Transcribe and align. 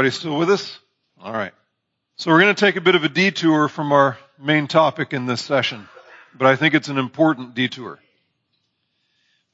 Everybody 0.00 0.16
still 0.18 0.38
with 0.38 0.48
us? 0.48 0.78
All 1.20 1.30
right. 1.30 1.52
So 2.16 2.30
we're 2.30 2.40
going 2.40 2.54
to 2.54 2.58
take 2.58 2.76
a 2.76 2.80
bit 2.80 2.94
of 2.94 3.04
a 3.04 3.08
detour 3.10 3.68
from 3.68 3.92
our 3.92 4.16
main 4.38 4.66
topic 4.66 5.12
in 5.12 5.26
this 5.26 5.42
session, 5.42 5.86
but 6.34 6.46
I 6.46 6.56
think 6.56 6.72
it's 6.72 6.88
an 6.88 6.96
important 6.96 7.54
detour. 7.54 7.98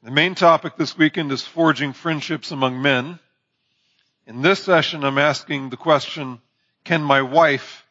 The 0.05 0.13
main 0.13 0.37
topic 0.37 0.77
this 0.77 0.97
weekend 0.97 1.33
is 1.33 1.43
forging 1.43 1.93
friendships 1.93 2.53
among 2.53 2.81
men. 2.81 3.19
In 4.25 4.41
this 4.41 4.63
session, 4.63 5.03
I'm 5.03 5.19
asking 5.19 5.71
the 5.71 5.77
question, 5.77 6.41
can 6.85 7.03
my 7.03 7.23
wife 7.23 7.85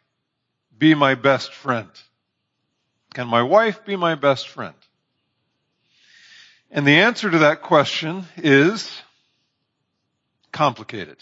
be 0.77 0.95
my 0.95 1.15
best 1.15 1.51
friend? 1.51 1.89
Can 3.13 3.27
my 3.27 3.41
wife 3.41 3.83
be 3.83 3.97
my 3.97 4.15
best 4.15 4.47
friend? 4.47 4.75
And 6.71 6.87
the 6.87 6.99
answer 6.99 7.29
to 7.29 7.39
that 7.39 7.63
question 7.63 8.23
is 8.37 9.01
complicated. 10.53 11.17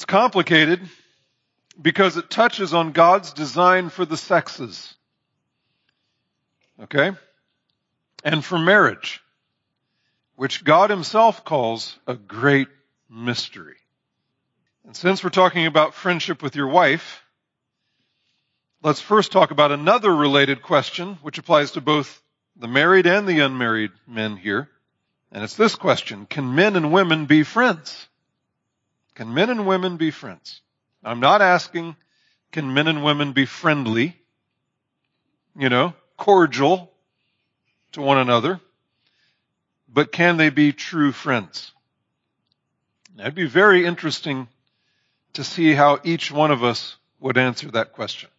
It's 0.00 0.06
complicated 0.06 0.80
because 1.78 2.16
it 2.16 2.30
touches 2.30 2.72
on 2.72 2.92
God's 2.92 3.34
design 3.34 3.90
for 3.90 4.06
the 4.06 4.16
sexes. 4.16 4.94
Okay? 6.82 7.12
And 8.24 8.42
for 8.42 8.58
marriage, 8.58 9.20
which 10.36 10.64
God 10.64 10.88
himself 10.88 11.44
calls 11.44 11.98
a 12.06 12.14
great 12.14 12.68
mystery. 13.10 13.76
And 14.86 14.96
since 14.96 15.22
we're 15.22 15.28
talking 15.28 15.66
about 15.66 15.92
friendship 15.92 16.42
with 16.42 16.56
your 16.56 16.68
wife, 16.68 17.22
let's 18.82 19.02
first 19.02 19.32
talk 19.32 19.50
about 19.50 19.70
another 19.70 20.16
related 20.16 20.62
question, 20.62 21.18
which 21.20 21.36
applies 21.36 21.72
to 21.72 21.82
both 21.82 22.22
the 22.56 22.68
married 22.68 23.06
and 23.06 23.28
the 23.28 23.40
unmarried 23.40 23.90
men 24.06 24.38
here. 24.38 24.70
And 25.30 25.44
it's 25.44 25.56
this 25.56 25.74
question. 25.74 26.24
Can 26.24 26.54
men 26.54 26.74
and 26.74 26.90
women 26.90 27.26
be 27.26 27.42
friends? 27.42 28.06
Can 29.14 29.34
men 29.34 29.50
and 29.50 29.66
women 29.66 29.96
be 29.96 30.10
friends? 30.10 30.60
I'm 31.02 31.20
not 31.20 31.42
asking, 31.42 31.96
can 32.52 32.72
men 32.74 32.88
and 32.88 33.04
women 33.04 33.32
be 33.32 33.46
friendly? 33.46 34.16
You 35.56 35.68
know, 35.68 35.94
cordial 36.16 36.92
to 37.92 38.02
one 38.02 38.18
another. 38.18 38.60
But 39.92 40.12
can 40.12 40.36
they 40.36 40.50
be 40.50 40.72
true 40.72 41.12
friends? 41.12 41.72
It'd 43.18 43.34
be 43.34 43.46
very 43.46 43.84
interesting 43.84 44.48
to 45.34 45.44
see 45.44 45.74
how 45.74 45.98
each 46.04 46.30
one 46.30 46.50
of 46.50 46.62
us 46.64 46.96
would 47.18 47.36
answer 47.36 47.70
that 47.72 47.92
question. 47.92 48.30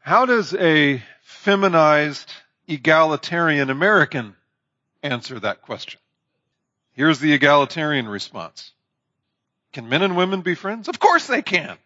How 0.00 0.26
does 0.26 0.54
a 0.54 1.02
feminized 1.22 2.32
egalitarian 2.66 3.70
American 3.70 4.34
answer 5.02 5.38
that 5.40 5.62
question? 5.62 6.00
Here's 6.92 7.20
the 7.20 7.32
egalitarian 7.32 8.08
response. 8.08 8.72
Can 9.76 9.90
men 9.90 10.00
and 10.00 10.16
women 10.16 10.40
be 10.40 10.54
friends? 10.54 10.88
Of 10.88 10.98
course 10.98 11.26
they 11.26 11.42
can. 11.42 11.76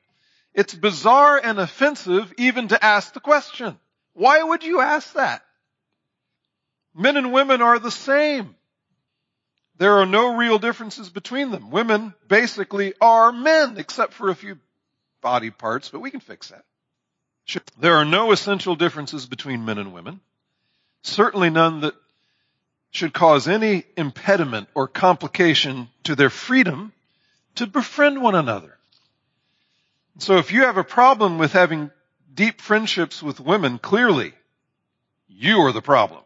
It's 0.55 0.73
bizarre 0.73 1.41
and 1.43 1.59
offensive 1.59 2.33
even 2.39 2.69
to 2.69 2.85
ask 2.85 3.13
the 3.13 3.19
question. 3.19 3.81
Why 4.13 4.41
would 4.41 4.63
you 4.63 4.81
ask 4.81 5.15
that? 5.15 5.43
Men 6.95 7.17
and 7.17 7.33
women 7.33 7.63
are 7.63 7.81
the 7.81 7.91
same. 7.91 8.55
There 9.79 9.95
are 9.95 10.07
no 10.07 10.37
real 10.37 10.61
differences 10.61 11.11
between 11.11 11.51
them. 11.51 11.73
Women 11.73 12.15
basically 12.29 12.95
are 13.01 13.33
men, 13.33 13.77
except 13.77 14.13
for 14.13 14.29
a 14.29 14.37
few 14.37 14.61
body 15.21 15.51
parts, 15.51 15.89
but 15.89 15.99
we 15.99 16.13
can 16.13 16.21
fix 16.21 16.51
that. 16.51 16.65
There 17.81 17.97
are 17.97 18.05
no 18.05 18.31
essential 18.31 18.77
differences 18.77 19.27
between 19.27 19.65
men 19.65 19.79
and 19.79 19.93
women. 19.93 20.21
Certainly 21.03 21.51
none 21.51 21.81
that 21.81 21.97
should 22.93 23.13
cause 23.13 23.49
any 23.49 23.83
impediment 23.97 24.69
or 24.77 24.87
complication 24.87 25.89
to 26.05 26.15
their 26.15 26.31
freedom 26.31 26.93
to 27.57 27.67
befriend 27.67 28.23
one 28.23 28.35
another. 28.35 28.77
So 30.19 30.37
if 30.37 30.53
you 30.53 30.63
have 30.63 30.77
a 30.77 30.85
problem 30.85 31.39
with 31.39 31.53
having 31.53 31.91
deep 32.35 32.61
friendships 32.61 33.23
with 33.23 33.41
women, 33.41 33.79
clearly 33.79 34.33
you 35.29 35.61
are 35.61 35.73
the 35.73 35.83
problem. 35.83 36.23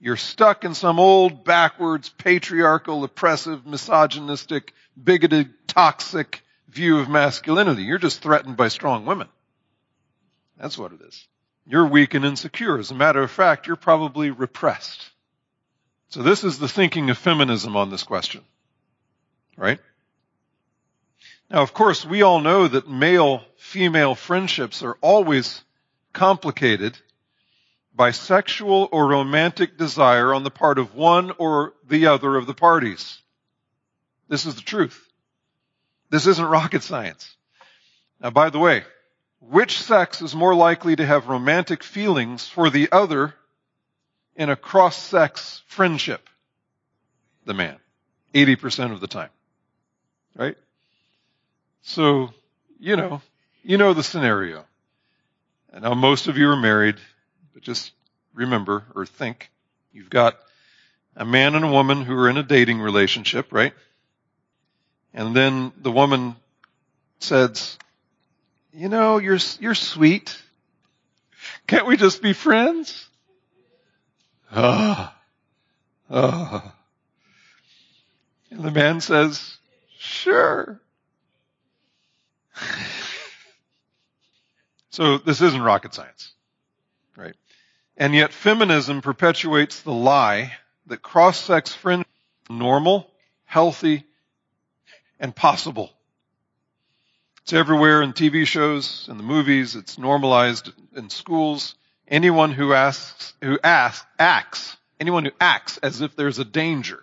You're 0.00 0.16
stuck 0.16 0.64
in 0.64 0.74
some 0.74 1.00
old, 1.00 1.44
backwards, 1.44 2.08
patriarchal, 2.08 3.02
oppressive, 3.04 3.66
misogynistic, 3.66 4.72
bigoted, 5.02 5.52
toxic 5.66 6.42
view 6.68 6.98
of 6.98 7.08
masculinity. 7.08 7.82
You're 7.82 7.98
just 7.98 8.22
threatened 8.22 8.56
by 8.56 8.68
strong 8.68 9.06
women. 9.06 9.28
That's 10.56 10.78
what 10.78 10.92
it 10.92 11.00
is. 11.02 11.26
You're 11.66 11.86
weak 11.86 12.14
and 12.14 12.24
insecure. 12.24 12.78
As 12.78 12.90
a 12.90 12.94
matter 12.94 13.22
of 13.22 13.30
fact, 13.30 13.66
you're 13.66 13.76
probably 13.76 14.30
repressed. 14.30 15.10
So 16.10 16.22
this 16.22 16.44
is 16.44 16.58
the 16.58 16.68
thinking 16.68 17.10
of 17.10 17.18
feminism 17.18 17.76
on 17.76 17.90
this 17.90 18.02
question. 18.02 18.42
Right? 19.56 19.80
Now, 21.50 21.62
of 21.62 21.72
course, 21.72 22.04
we 22.04 22.22
all 22.22 22.40
know 22.40 22.68
that 22.68 22.88
male-female 22.88 24.14
friendships 24.14 24.82
are 24.82 24.98
always 25.00 25.62
complicated 26.12 26.98
by 27.94 28.10
sexual 28.10 28.88
or 28.92 29.08
romantic 29.08 29.78
desire 29.78 30.34
on 30.34 30.44
the 30.44 30.50
part 30.50 30.78
of 30.78 30.94
one 30.94 31.32
or 31.38 31.72
the 31.88 32.06
other 32.06 32.36
of 32.36 32.46
the 32.46 32.54
parties. 32.54 33.18
This 34.28 34.44
is 34.44 34.56
the 34.56 34.62
truth. 34.62 35.08
This 36.10 36.26
isn't 36.26 36.44
rocket 36.44 36.82
science. 36.82 37.34
Now, 38.20 38.30
by 38.30 38.50
the 38.50 38.58
way, 38.58 38.84
which 39.40 39.80
sex 39.80 40.20
is 40.20 40.34
more 40.34 40.54
likely 40.54 40.96
to 40.96 41.06
have 41.06 41.28
romantic 41.28 41.82
feelings 41.82 42.46
for 42.46 42.68
the 42.68 42.90
other 42.92 43.34
in 44.36 44.50
a 44.50 44.56
cross-sex 44.56 45.62
friendship? 45.66 46.28
The 47.46 47.54
man. 47.54 47.78
80% 48.34 48.92
of 48.92 49.00
the 49.00 49.06
time. 49.06 49.30
Right? 50.34 50.56
So, 51.88 52.34
you 52.78 52.96
know, 52.96 53.22
you 53.62 53.78
know 53.78 53.94
the 53.94 54.02
scenario. 54.02 54.66
And 55.72 55.84
now 55.84 55.94
most 55.94 56.28
of 56.28 56.36
you 56.36 56.50
are 56.50 56.56
married. 56.56 56.96
But 57.54 57.62
just 57.62 57.92
remember 58.34 58.84
or 58.94 59.06
think 59.06 59.50
you've 59.90 60.10
got 60.10 60.38
a 61.16 61.24
man 61.24 61.54
and 61.54 61.64
a 61.64 61.70
woman 61.70 62.02
who 62.02 62.14
are 62.14 62.28
in 62.28 62.36
a 62.36 62.42
dating 62.42 62.80
relationship, 62.80 63.54
right? 63.54 63.72
And 65.14 65.34
then 65.34 65.72
the 65.78 65.90
woman 65.90 66.36
says, 67.20 67.78
you 68.74 68.90
know, 68.90 69.16
you're, 69.16 69.38
you're 69.58 69.74
sweet. 69.74 70.38
Can't 71.66 71.86
we 71.86 71.96
just 71.96 72.20
be 72.20 72.34
friends? 72.34 73.08
Ah, 74.52 75.16
ah. 76.10 76.74
And 78.50 78.60
the 78.60 78.72
man 78.72 79.00
says, 79.00 79.56
sure. 79.98 80.82
so 84.90 85.18
this 85.18 85.40
isn't 85.40 85.60
rocket 85.60 85.94
science, 85.94 86.32
right? 87.16 87.34
And 87.96 88.14
yet 88.14 88.32
feminism 88.32 89.02
perpetuates 89.02 89.82
the 89.82 89.92
lie 89.92 90.52
that 90.86 91.02
cross-sex 91.02 91.74
friendship 91.74 92.08
is 92.48 92.56
normal, 92.56 93.10
healthy, 93.44 94.04
and 95.18 95.34
possible. 95.34 95.92
It's 97.42 97.52
everywhere 97.52 98.02
in 98.02 98.12
TV 98.12 98.46
shows, 98.46 99.08
in 99.10 99.16
the 99.16 99.22
movies, 99.22 99.74
it's 99.74 99.98
normalized 99.98 100.70
in 100.94 101.10
schools. 101.10 101.74
Anyone 102.06 102.52
who 102.52 102.72
asks, 102.72 103.34
who 103.42 103.58
asks, 103.64 104.06
acts, 104.18 104.76
anyone 105.00 105.24
who 105.24 105.32
acts 105.40 105.78
as 105.78 106.00
if 106.00 106.14
there's 106.14 106.38
a 106.38 106.44
danger 106.44 107.02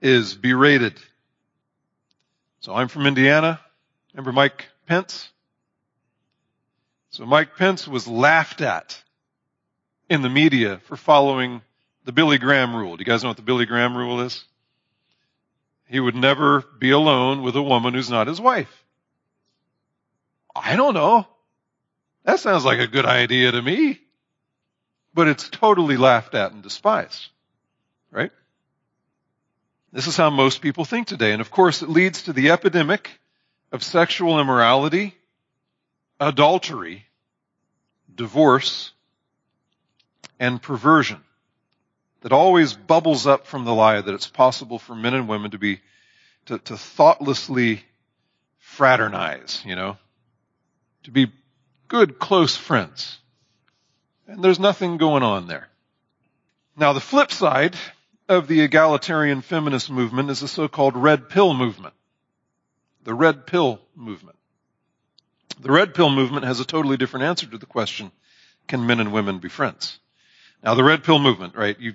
is 0.00 0.34
berated. 0.34 0.94
So 2.60 2.74
I'm 2.74 2.88
from 2.88 3.06
Indiana. 3.06 3.60
Remember 4.12 4.32
Mike 4.32 4.68
Pence? 4.86 5.30
So 7.10 7.26
Mike 7.26 7.56
Pence 7.56 7.86
was 7.86 8.06
laughed 8.06 8.60
at 8.60 9.02
in 10.08 10.22
the 10.22 10.28
media 10.28 10.78
for 10.84 10.96
following 10.96 11.62
the 12.04 12.12
Billy 12.12 12.38
Graham 12.38 12.74
rule. 12.74 12.96
Do 12.96 13.00
you 13.00 13.04
guys 13.04 13.22
know 13.22 13.30
what 13.30 13.36
the 13.36 13.42
Billy 13.42 13.66
Graham 13.66 13.96
rule 13.96 14.20
is? 14.20 14.44
He 15.86 16.00
would 16.00 16.14
never 16.14 16.60
be 16.78 16.90
alone 16.90 17.42
with 17.42 17.56
a 17.56 17.62
woman 17.62 17.94
who's 17.94 18.10
not 18.10 18.28
his 18.28 18.40
wife. 18.40 18.84
I 20.54 20.76
don't 20.76 20.94
know. 20.94 21.26
That 22.24 22.40
sounds 22.40 22.64
like 22.64 22.78
a 22.78 22.86
good 22.86 23.06
idea 23.06 23.50
to 23.52 23.62
me. 23.62 24.00
But 25.14 25.26
it's 25.26 25.48
totally 25.48 25.96
laughed 25.96 26.34
at 26.34 26.52
and 26.52 26.62
despised. 26.62 27.28
Right? 28.12 28.30
This 29.92 30.06
is 30.06 30.16
how 30.16 30.30
most 30.30 30.60
people 30.60 30.84
think 30.84 31.08
today. 31.08 31.32
And 31.32 31.40
of 31.40 31.50
course, 31.50 31.82
it 31.82 31.88
leads 31.88 32.22
to 32.24 32.32
the 32.32 32.50
epidemic 32.50 33.10
of 33.72 33.82
sexual 33.82 34.40
immorality, 34.40 35.14
adultery, 36.18 37.04
divorce, 38.14 38.92
and 40.38 40.60
perversion 40.60 41.20
that 42.22 42.32
always 42.32 42.74
bubbles 42.74 43.26
up 43.26 43.46
from 43.46 43.64
the 43.64 43.74
lie 43.74 44.00
that 44.00 44.14
it's 44.14 44.26
possible 44.26 44.78
for 44.78 44.94
men 44.94 45.14
and 45.14 45.28
women 45.28 45.50
to 45.52 45.58
be, 45.58 45.80
to, 46.46 46.58
to 46.58 46.76
thoughtlessly 46.76 47.82
fraternize, 48.58 49.62
you 49.64 49.74
know, 49.74 49.96
to 51.04 51.10
be 51.10 51.32
good, 51.88 52.18
close 52.18 52.56
friends. 52.56 53.18
And 54.26 54.44
there's 54.44 54.60
nothing 54.60 54.96
going 54.96 55.22
on 55.22 55.46
there. 55.46 55.68
Now 56.76 56.92
the 56.92 57.00
flip 57.00 57.32
side 57.32 57.76
of 58.28 58.46
the 58.46 58.60
egalitarian 58.60 59.40
feminist 59.40 59.90
movement 59.90 60.30
is 60.30 60.40
the 60.40 60.48
so-called 60.48 60.96
red 60.96 61.28
pill 61.28 61.52
movement. 61.52 61.94
The 63.04 63.14
red 63.14 63.46
pill 63.46 63.80
movement. 63.94 64.36
The 65.60 65.70
red 65.70 65.94
pill 65.94 66.10
movement 66.10 66.44
has 66.44 66.60
a 66.60 66.64
totally 66.64 66.96
different 66.96 67.26
answer 67.26 67.46
to 67.46 67.58
the 67.58 67.66
question, 67.66 68.12
can 68.66 68.86
men 68.86 69.00
and 69.00 69.12
women 69.12 69.38
be 69.38 69.48
friends? 69.48 69.98
Now 70.62 70.74
the 70.74 70.84
red 70.84 71.04
pill 71.04 71.18
movement, 71.18 71.54
right? 71.54 71.78
You, 71.78 71.94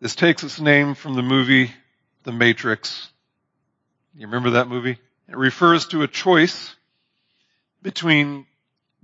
this 0.00 0.14
takes 0.14 0.42
its 0.42 0.60
name 0.60 0.94
from 0.94 1.14
the 1.14 1.22
movie 1.22 1.72
The 2.24 2.32
Matrix. 2.32 3.08
You 4.16 4.26
remember 4.26 4.50
that 4.50 4.68
movie? 4.68 4.98
It 5.28 5.36
refers 5.36 5.86
to 5.88 6.02
a 6.02 6.08
choice 6.08 6.74
between 7.82 8.46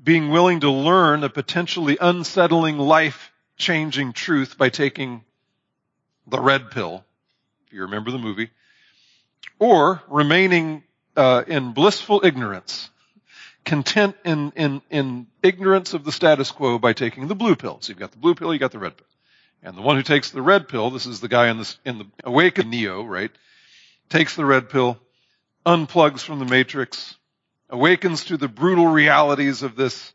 being 0.03 0.31
willing 0.31 0.61
to 0.61 0.71
learn 0.71 1.25
a 1.25 1.29
potentially 1.29 1.99
unsettling 2.01 2.79
life 2.79 3.31
changing 3.57 4.13
truth 4.13 4.59
by 4.59 4.69
taking 4.69 5.25
the 6.27 6.41
red 6.41 6.71
pill, 6.71 7.05
if 7.67 7.73
you 7.73 7.83
remember 7.83 8.11
the 8.11 8.19
movie, 8.19 8.51
or 9.59 10.03
remaining 10.09 10.83
uh, 11.17 11.45
in 11.47 11.73
blissful 11.73 12.23
ignorance, 12.25 12.91
content 13.65 14.17
in, 14.25 14.53
in, 14.57 14.83
in 14.91 15.27
ignorance 15.43 15.95
of 15.95 16.05
the 16.05 16.13
status 16.13 16.51
quo 16.51 16.79
by 16.79 16.93
taking 16.93 17.29
the 17.29 17.35
blue 17.35 17.57
pill. 17.57 17.79
So 17.81 17.91
you've 17.91 17.99
got 17.99 18.13
the 18.13 18.19
blue 18.19 18.35
pill, 18.35 18.53
you've 18.53 18.61
got 18.61 18.73
the 18.73 18.79
red 18.79 18.97
pill. 18.97 19.07
And 19.63 19.77
the 19.77 19.83
one 19.83 19.97
who 19.97 20.03
takes 20.03 20.31
the 20.31 20.43
red 20.43 20.69
pill, 20.69 20.91
this 20.91 21.07
is 21.07 21.21
the 21.21 21.29
guy 21.29 21.49
in, 21.49 21.59
this, 21.59 21.79
in 21.85 21.99
the 21.99 22.07
awakened 22.25 22.71
Neo, 22.71 23.05
right? 23.05 23.31
Takes 24.09 24.35
the 24.35 24.45
red 24.45 24.69
pill, 24.69 24.99
unplugs 25.65 26.21
from 26.21 26.41
the 26.41 26.45
matrix, 26.45 27.17
awakens 27.71 28.25
to 28.25 28.37
the 28.37 28.49
brutal 28.49 28.87
realities 28.87 29.63
of 29.63 29.77
this 29.77 30.13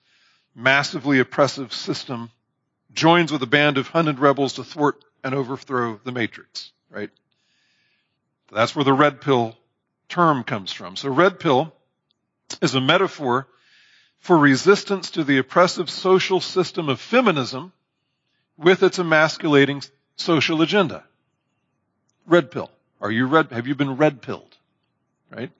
massively 0.54 1.20
oppressive 1.20 1.74
system, 1.74 2.30
joins 2.94 3.32
with 3.32 3.42
a 3.44 3.48
band 3.48 3.78
of 3.78 3.88
hunted 3.88 4.20
rebels 4.20 4.54
to 4.54 4.64
thwart 4.64 5.04
and 5.24 5.34
overthrow 5.34 6.00
the 6.04 6.12
matrix, 6.12 6.72
right? 6.90 7.10
That's 8.52 8.76
where 8.76 8.86
the 8.86 8.94
red 8.94 9.22
pill 9.22 9.56
term 10.09 10.44
comes 10.44 10.71
from. 10.71 10.95
So 10.95 11.09
red 11.09 11.39
pill 11.39 11.74
is 12.62 12.75
a 12.75 12.81
metaphor 12.81 13.48
for 14.19 14.38
resistance 14.38 15.12
to 15.12 15.24
the 15.24 15.38
oppressive 15.38 15.89
social 15.89 16.39
system 16.39 16.89
of 16.89 17.00
feminism 17.00 17.71
with 18.57 18.83
its 18.83 19.00
emasculating 19.00 19.83
social 20.15 20.62
agenda. 20.62 21.04
Red 22.25 22.51
pill. 22.51 22.71
Are 23.00 23.12
you 23.12 23.27
red? 23.27 23.51
Have 23.51 23.68
you 23.68 23.75
been 23.75 23.98
red 23.98 24.21
pilled? 24.21 24.56
Right? 25.31 25.51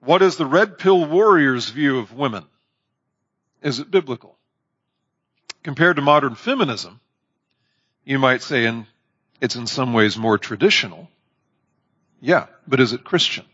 What 0.00 0.22
is 0.22 0.36
the 0.36 0.46
red 0.46 0.78
pill 0.78 1.04
warrior's 1.04 1.68
view 1.68 1.98
of 1.98 2.12
women? 2.12 2.44
Is 3.62 3.80
it 3.80 3.90
biblical? 3.90 4.36
Compared 5.62 5.96
to 5.96 6.02
modern 6.02 6.36
feminism, 6.36 7.00
you 8.04 8.18
might 8.20 8.42
say 8.42 8.66
in, 8.66 8.86
it's 9.40 9.56
in 9.56 9.66
some 9.66 9.92
ways 9.92 10.16
more 10.16 10.38
traditional. 10.38 11.08
Yeah, 12.20 12.46
but 12.66 12.80
is 12.80 12.92
it 12.92 13.04
Christian? 13.04 13.44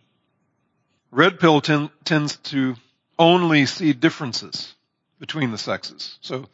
Red 1.11 1.41
pill 1.41 1.61
ten, 1.61 1.91
tends 2.05 2.37
to 2.37 2.76
only 3.19 3.67
see 3.67 3.93
differences 3.93 4.75
between 5.19 5.50
the 5.50 5.59
sexes. 5.59 6.19
So 6.20 6.47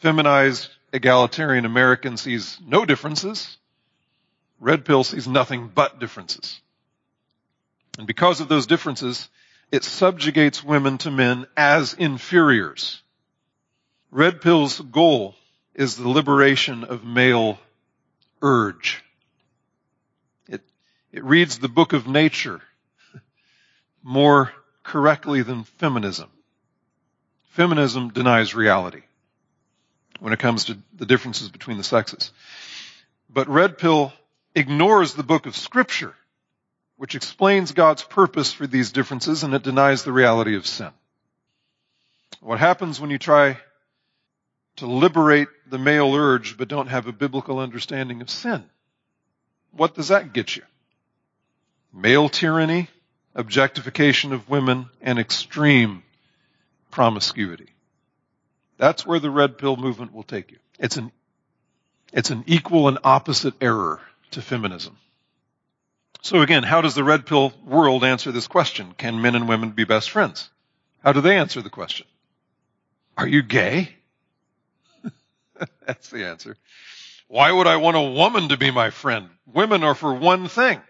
feminized 0.00 0.68
egalitarian 0.92 1.64
American 1.64 2.16
sees 2.16 2.58
no 2.66 2.84
differences. 2.84 3.56
Red 4.60 4.84
pill 4.84 5.04
sees 5.04 5.26
nothing 5.28 5.70
but 5.74 5.98
differences. 5.98 6.60
And 7.98 8.06
because 8.06 8.40
of 8.40 8.48
those 8.48 8.66
differences, 8.66 9.28
it 9.70 9.84
subjugates 9.84 10.64
women 10.64 10.98
to 10.98 11.10
men 11.10 11.46
as 11.56 11.94
inferiors. 11.94 13.02
Red 14.10 14.40
pill's 14.40 14.80
goal 14.80 15.34
is 15.74 15.96
the 15.96 16.08
liberation 16.08 16.84
of 16.84 17.04
male 17.04 17.58
urge. 18.40 19.03
It, 21.14 21.22
reads 21.22 21.58
the 21.58 21.68
book 21.68 21.92
of 21.92 22.08
nature 22.08 22.60
more 24.02 24.50
correctly 24.82 25.42
than 25.42 25.62
feminism. 25.62 26.28
Feminism 27.50 28.08
denies 28.08 28.52
reality 28.52 29.02
when 30.18 30.32
it 30.32 30.40
comes 30.40 30.64
to 30.64 30.78
the 30.92 31.06
differences 31.06 31.48
between 31.48 31.76
the 31.76 31.84
sexes. 31.84 32.32
But 33.30 33.48
red 33.48 33.78
pill 33.78 34.12
ignores 34.56 35.14
the 35.14 35.22
book 35.22 35.46
of 35.46 35.56
scripture, 35.56 36.16
which 36.96 37.14
explains 37.14 37.70
God's 37.70 38.02
purpose 38.02 38.52
for 38.52 38.66
these 38.66 38.90
differences 38.90 39.44
and 39.44 39.54
it 39.54 39.62
denies 39.62 40.02
the 40.02 40.12
reality 40.12 40.56
of 40.56 40.66
sin. 40.66 40.90
What 42.40 42.58
happens 42.58 43.00
when 43.00 43.10
you 43.10 43.18
try 43.18 43.58
to 44.76 44.86
liberate 44.86 45.46
the 45.68 45.78
male 45.78 46.12
urge 46.12 46.58
but 46.58 46.66
don't 46.66 46.88
have 46.88 47.06
a 47.06 47.12
biblical 47.12 47.60
understanding 47.60 48.20
of 48.20 48.28
sin. 48.28 48.64
What 49.70 49.94
does 49.94 50.08
that 50.08 50.32
get 50.32 50.56
you? 50.56 50.64
Male 51.94 52.28
tyranny, 52.28 52.88
objectification 53.36 54.32
of 54.32 54.48
women, 54.48 54.90
and 55.00 55.18
extreme 55.18 56.02
promiscuity. 56.90 57.68
That's 58.78 59.06
where 59.06 59.20
the 59.20 59.30
red 59.30 59.58
pill 59.58 59.76
movement 59.76 60.12
will 60.12 60.24
take 60.24 60.50
you. 60.50 60.58
It's 60.78 60.96
an, 60.96 61.12
it's 62.12 62.30
an 62.30 62.42
equal 62.46 62.88
and 62.88 62.98
opposite 63.04 63.54
error 63.60 64.00
to 64.32 64.42
feminism. 64.42 64.96
So 66.22 66.40
again, 66.40 66.64
how 66.64 66.80
does 66.80 66.94
the 66.94 67.04
red 67.04 67.26
pill 67.26 67.52
world 67.64 68.02
answer 68.02 68.32
this 68.32 68.48
question? 68.48 68.94
Can 68.98 69.22
men 69.22 69.36
and 69.36 69.48
women 69.48 69.70
be 69.70 69.84
best 69.84 70.10
friends? 70.10 70.50
How 71.04 71.12
do 71.12 71.20
they 71.20 71.36
answer 71.36 71.62
the 71.62 71.70
question? 71.70 72.06
Are 73.16 73.28
you 73.28 73.42
gay? 73.42 73.94
That's 75.86 76.08
the 76.10 76.26
answer. 76.26 76.56
Why 77.28 77.52
would 77.52 77.66
I 77.66 77.76
want 77.76 77.96
a 77.96 78.00
woman 78.00 78.48
to 78.48 78.56
be 78.56 78.70
my 78.70 78.90
friend? 78.90 79.28
Women 79.46 79.84
are 79.84 79.94
for 79.94 80.12
one 80.14 80.48
thing. 80.48 80.80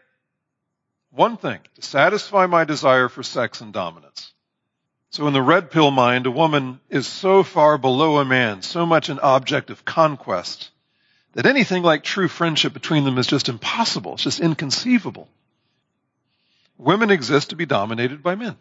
One 1.15 1.37
thing. 1.37 1.61
To 1.77 1.83
satisfy 1.83 2.47
my 2.47 2.65
desire 2.65 3.09
for 3.09 3.23
sex 3.23 3.61
and 3.61 3.73
dominance. 3.73 4.33
So 5.11 5.29
in 5.29 5.33
the 5.33 5.43
red 5.43 5.71
pill 5.71 5.93
mind, 5.93 6.27
a 6.27 6.31
woman 6.31 6.81
is 6.91 7.07
so 7.07 7.45
far 7.45 7.79
below 7.79 8.19
a 8.19 8.25
man, 8.25 8.63
so 8.63 8.85
much 8.85 9.09
an 9.09 9.21
object 9.21 9.71
of 9.71 9.85
conquest, 9.85 10.71
that 11.35 11.47
anything 11.47 11.85
like 11.85 12.03
true 12.03 12.27
friendship 12.27 12.73
between 12.73 13.05
them 13.05 13.19
is 13.19 13.29
just 13.29 13.49
impossible. 13.49 14.15
It's 14.15 14.25
just 14.25 14.41
inconceivable. 14.41 15.29
Women 16.79 17.11
exist 17.11 17.51
to 17.51 17.57
be 17.57 17.67
dominated 17.67 18.25
by 18.25 18.35
men. 18.35 18.57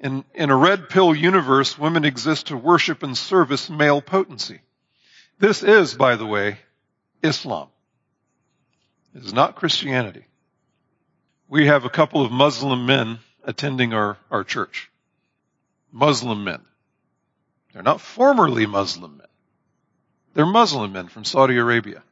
In, 0.00 0.24
in 0.34 0.50
a 0.50 0.56
red 0.56 0.88
pill 0.88 1.14
universe, 1.14 1.78
women 1.78 2.04
exist 2.04 2.48
to 2.48 2.56
worship 2.56 3.04
and 3.04 3.16
service 3.16 3.70
male 3.70 4.02
potency. 4.02 4.62
This 5.38 5.62
is, 5.62 5.94
by 5.94 6.16
the 6.16 6.26
way, 6.26 6.58
Islam. 7.22 7.68
It 9.14 9.24
is 9.24 9.32
not 9.32 9.54
Christianity. 9.54 10.24
We 11.52 11.66
have 11.66 11.84
a 11.84 11.90
couple 11.90 12.24
of 12.24 12.32
Muslim 12.32 12.86
men 12.86 13.18
attending 13.44 13.92
our, 13.92 14.16
our 14.30 14.42
church. 14.42 14.90
Muslim 15.92 16.44
men. 16.44 16.62
They're 17.74 17.82
not 17.82 18.00
formerly 18.00 18.64
Muslim 18.64 19.18
men. 19.18 19.26
They're 20.32 20.46
Muslim 20.46 20.92
men 20.92 21.08
from 21.08 21.24
Saudi 21.24 21.58
Arabia. 21.58 22.02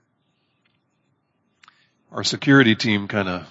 Our 2.12 2.22
security 2.22 2.74
team 2.74 3.08
kind 3.08 3.30
of 3.30 3.46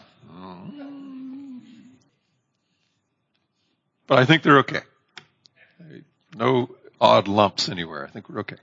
But 4.05 4.19
I 4.19 4.25
think 4.25 4.43
they're 4.43 4.59
okay. 4.59 4.81
No 6.35 6.69
odd 7.01 7.27
lumps 7.27 7.67
anywhere. 7.67 8.05
I 8.05 8.11
think 8.11 8.29
we're 8.29 8.41
okay. 8.41 8.57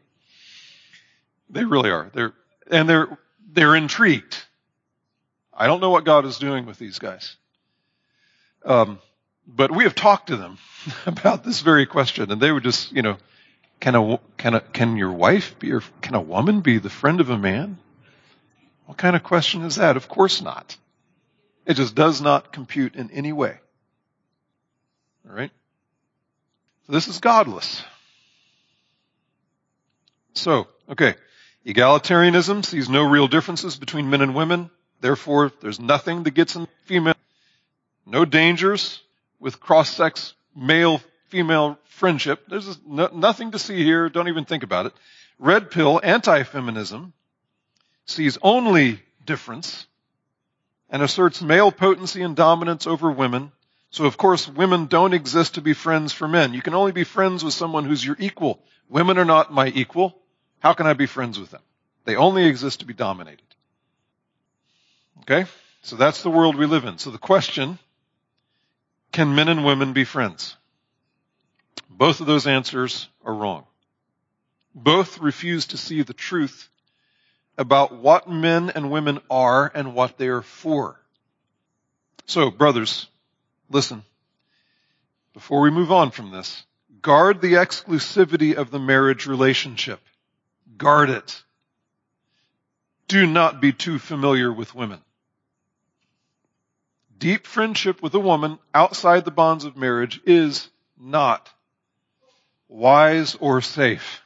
They 1.50 1.64
really 1.64 1.90
are. 1.90 2.08
They're, 2.14 2.34
and 2.70 2.88
they're, 2.88 3.18
they're 3.52 3.74
intrigued. 3.74 4.45
I 5.56 5.66
don't 5.66 5.80
know 5.80 5.90
what 5.90 6.04
God 6.04 6.26
is 6.26 6.38
doing 6.38 6.66
with 6.66 6.78
these 6.78 6.98
guys. 6.98 7.36
Um, 8.64 8.98
but 9.46 9.70
we 9.70 9.84
have 9.84 9.94
talked 9.94 10.28
to 10.28 10.36
them 10.36 10.58
about 11.06 11.44
this 11.44 11.60
very 11.60 11.86
question 11.86 12.30
and 12.30 12.40
they 12.40 12.52
were 12.52 12.60
just, 12.60 12.92
you 12.92 13.02
know, 13.02 13.16
can 13.80 13.94
a, 13.94 14.18
can 14.36 14.54
a, 14.54 14.60
can 14.60 14.96
your 14.96 15.12
wife 15.12 15.58
be, 15.58 15.72
or 15.72 15.82
can 16.00 16.14
a 16.14 16.20
woman 16.20 16.60
be 16.60 16.78
the 16.78 16.90
friend 16.90 17.20
of 17.20 17.30
a 17.30 17.38
man? 17.38 17.78
What 18.86 18.98
kind 18.98 19.16
of 19.16 19.22
question 19.22 19.62
is 19.62 19.76
that? 19.76 19.96
Of 19.96 20.08
course 20.08 20.40
not. 20.40 20.76
It 21.66 21.74
just 21.74 21.94
does 21.94 22.20
not 22.20 22.52
compute 22.52 22.94
in 22.94 23.10
any 23.10 23.32
way. 23.32 23.58
All 25.28 25.34
right? 25.34 25.50
So 26.86 26.92
this 26.92 27.08
is 27.08 27.18
godless. 27.18 27.82
So, 30.34 30.68
okay. 30.88 31.14
Egalitarianism 31.66 32.64
sees 32.64 32.88
no 32.88 33.02
real 33.02 33.26
differences 33.26 33.76
between 33.76 34.08
men 34.08 34.22
and 34.22 34.34
women. 34.34 34.70
Therefore, 35.00 35.52
there's 35.60 35.80
nothing 35.80 36.22
that 36.24 36.32
gets 36.32 36.56
in 36.56 36.66
female. 36.84 37.14
No 38.04 38.24
dangers 38.24 39.02
with 39.38 39.60
cross-sex 39.60 40.34
male-female 40.54 41.78
friendship. 41.84 42.44
There's 42.48 42.78
no, 42.86 43.08
nothing 43.12 43.52
to 43.52 43.58
see 43.58 43.82
here. 43.82 44.08
Don't 44.08 44.28
even 44.28 44.44
think 44.44 44.62
about 44.62 44.86
it. 44.86 44.92
Red 45.38 45.70
pill 45.70 46.00
anti-feminism 46.02 47.12
sees 48.06 48.38
only 48.42 49.00
difference 49.24 49.86
and 50.88 51.02
asserts 51.02 51.42
male 51.42 51.72
potency 51.72 52.22
and 52.22 52.36
dominance 52.36 52.86
over 52.86 53.10
women 53.10 53.52
so 53.90 54.04
of 54.04 54.16
course 54.18 54.46
women 54.46 54.86
don't 54.86 55.14
exist 55.14 55.54
to 55.54 55.62
be 55.62 55.72
friends 55.72 56.12
for 56.12 56.28
men. 56.28 56.52
You 56.52 56.60
can 56.60 56.74
only 56.74 56.92
be 56.92 57.04
friends 57.04 57.42
with 57.42 57.54
someone 57.54 57.84
who's 57.84 58.04
your 58.04 58.16
equal. 58.18 58.62
Women 58.90 59.16
are 59.16 59.24
not 59.24 59.52
my 59.52 59.68
equal. 59.68 60.18
How 60.60 60.74
can 60.74 60.86
I 60.86 60.92
be 60.92 61.06
friends 61.06 61.38
with 61.38 61.50
them? 61.50 61.62
They 62.04 62.16
only 62.16 62.44
exist 62.44 62.80
to 62.80 62.86
be 62.86 62.92
dominated. 62.92 63.42
Okay? 65.28 65.48
So 65.82 65.96
that's 65.96 66.22
the 66.22 66.30
world 66.30 66.56
we 66.56 66.66
live 66.66 66.84
in. 66.84 66.98
So 66.98 67.10
the 67.10 67.18
question, 67.18 67.78
can 69.12 69.34
men 69.34 69.48
and 69.48 69.64
women 69.64 69.92
be 69.92 70.04
friends? 70.04 70.56
Both 71.90 72.20
of 72.20 72.26
those 72.26 72.46
answers 72.46 73.08
are 73.24 73.34
wrong. 73.34 73.64
Both 74.74 75.18
refuse 75.18 75.68
to 75.68 75.78
see 75.78 76.02
the 76.02 76.12
truth 76.12 76.68
about 77.58 77.94
what 77.94 78.28
men 78.28 78.70
and 78.70 78.90
women 78.90 79.20
are 79.30 79.70
and 79.74 79.94
what 79.94 80.18
they 80.18 80.28
are 80.28 80.42
for. 80.42 81.00
So, 82.26 82.50
brothers, 82.50 83.06
listen. 83.70 84.04
Before 85.32 85.60
we 85.60 85.70
move 85.70 85.92
on 85.92 86.10
from 86.10 86.30
this, 86.30 86.64
guard 87.00 87.40
the 87.40 87.54
exclusivity 87.54 88.54
of 88.54 88.70
the 88.70 88.78
marriage 88.78 89.26
relationship. 89.26 90.00
Guard 90.76 91.10
it. 91.10 91.42
Do 93.08 93.26
not 93.26 93.60
be 93.60 93.72
too 93.72 93.98
familiar 93.98 94.52
with 94.52 94.74
women. 94.74 95.00
Deep 97.18 97.46
friendship 97.46 98.02
with 98.02 98.14
a 98.14 98.20
woman 98.20 98.58
outside 98.74 99.24
the 99.24 99.30
bonds 99.30 99.64
of 99.64 99.76
marriage 99.76 100.20
is 100.24 100.68
not 100.98 101.48
wise 102.68 103.36
or 103.36 103.60
safe. 103.60 104.22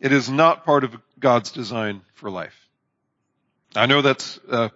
It 0.00 0.12
is 0.12 0.28
not 0.28 0.64
part 0.64 0.84
of 0.84 0.96
God's 1.18 1.52
design 1.52 2.02
for 2.14 2.30
life. 2.30 2.68
I 3.74 3.86
know 3.86 4.02
that's 4.02 4.38
uh, 4.50 4.68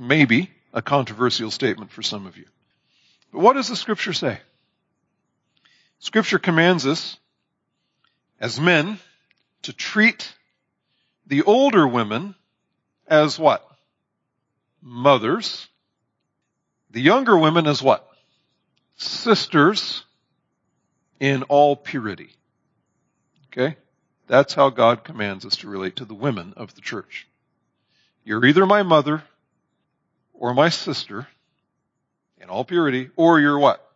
maybe 0.00 0.50
a 0.72 0.82
controversial 0.82 1.50
statement 1.50 1.90
for 1.90 2.02
some 2.02 2.26
of 2.26 2.36
you. 2.36 2.46
But 3.32 3.40
what 3.40 3.52
does 3.52 3.68
the 3.68 3.76
scripture 3.76 4.12
say? 4.12 4.38
Scripture 5.98 6.38
commands 6.38 6.86
us 6.86 7.18
as 8.40 8.60
men 8.60 8.98
to 9.62 9.72
treat 9.72 10.32
the 11.26 11.42
older 11.42 11.86
women 11.86 12.34
as 13.06 13.38
what? 13.38 13.66
Mothers. 14.82 15.68
The 16.96 17.02
younger 17.02 17.36
women 17.36 17.66
as 17.66 17.82
what? 17.82 18.10
Sisters 18.96 20.02
in 21.20 21.42
all 21.42 21.76
purity. 21.76 22.30
Okay? 23.48 23.76
That's 24.28 24.54
how 24.54 24.70
God 24.70 25.04
commands 25.04 25.44
us 25.44 25.56
to 25.56 25.68
relate 25.68 25.96
to 25.96 26.06
the 26.06 26.14
women 26.14 26.54
of 26.56 26.74
the 26.74 26.80
church. 26.80 27.28
You're 28.24 28.46
either 28.46 28.64
my 28.64 28.82
mother 28.82 29.22
or 30.32 30.54
my 30.54 30.70
sister 30.70 31.28
in 32.40 32.48
all 32.48 32.64
purity, 32.64 33.10
or 33.14 33.40
you're 33.40 33.58
what? 33.58 33.86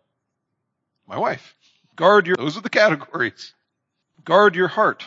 My 1.09 1.17
wife. 1.17 1.55
Guard 1.97 2.27
your, 2.27 2.37
those 2.37 2.59
are 2.59 2.61
the 2.61 2.69
categories. 2.69 3.55
Guard 4.27 4.55
your 4.55 4.69
heart. 4.69 5.07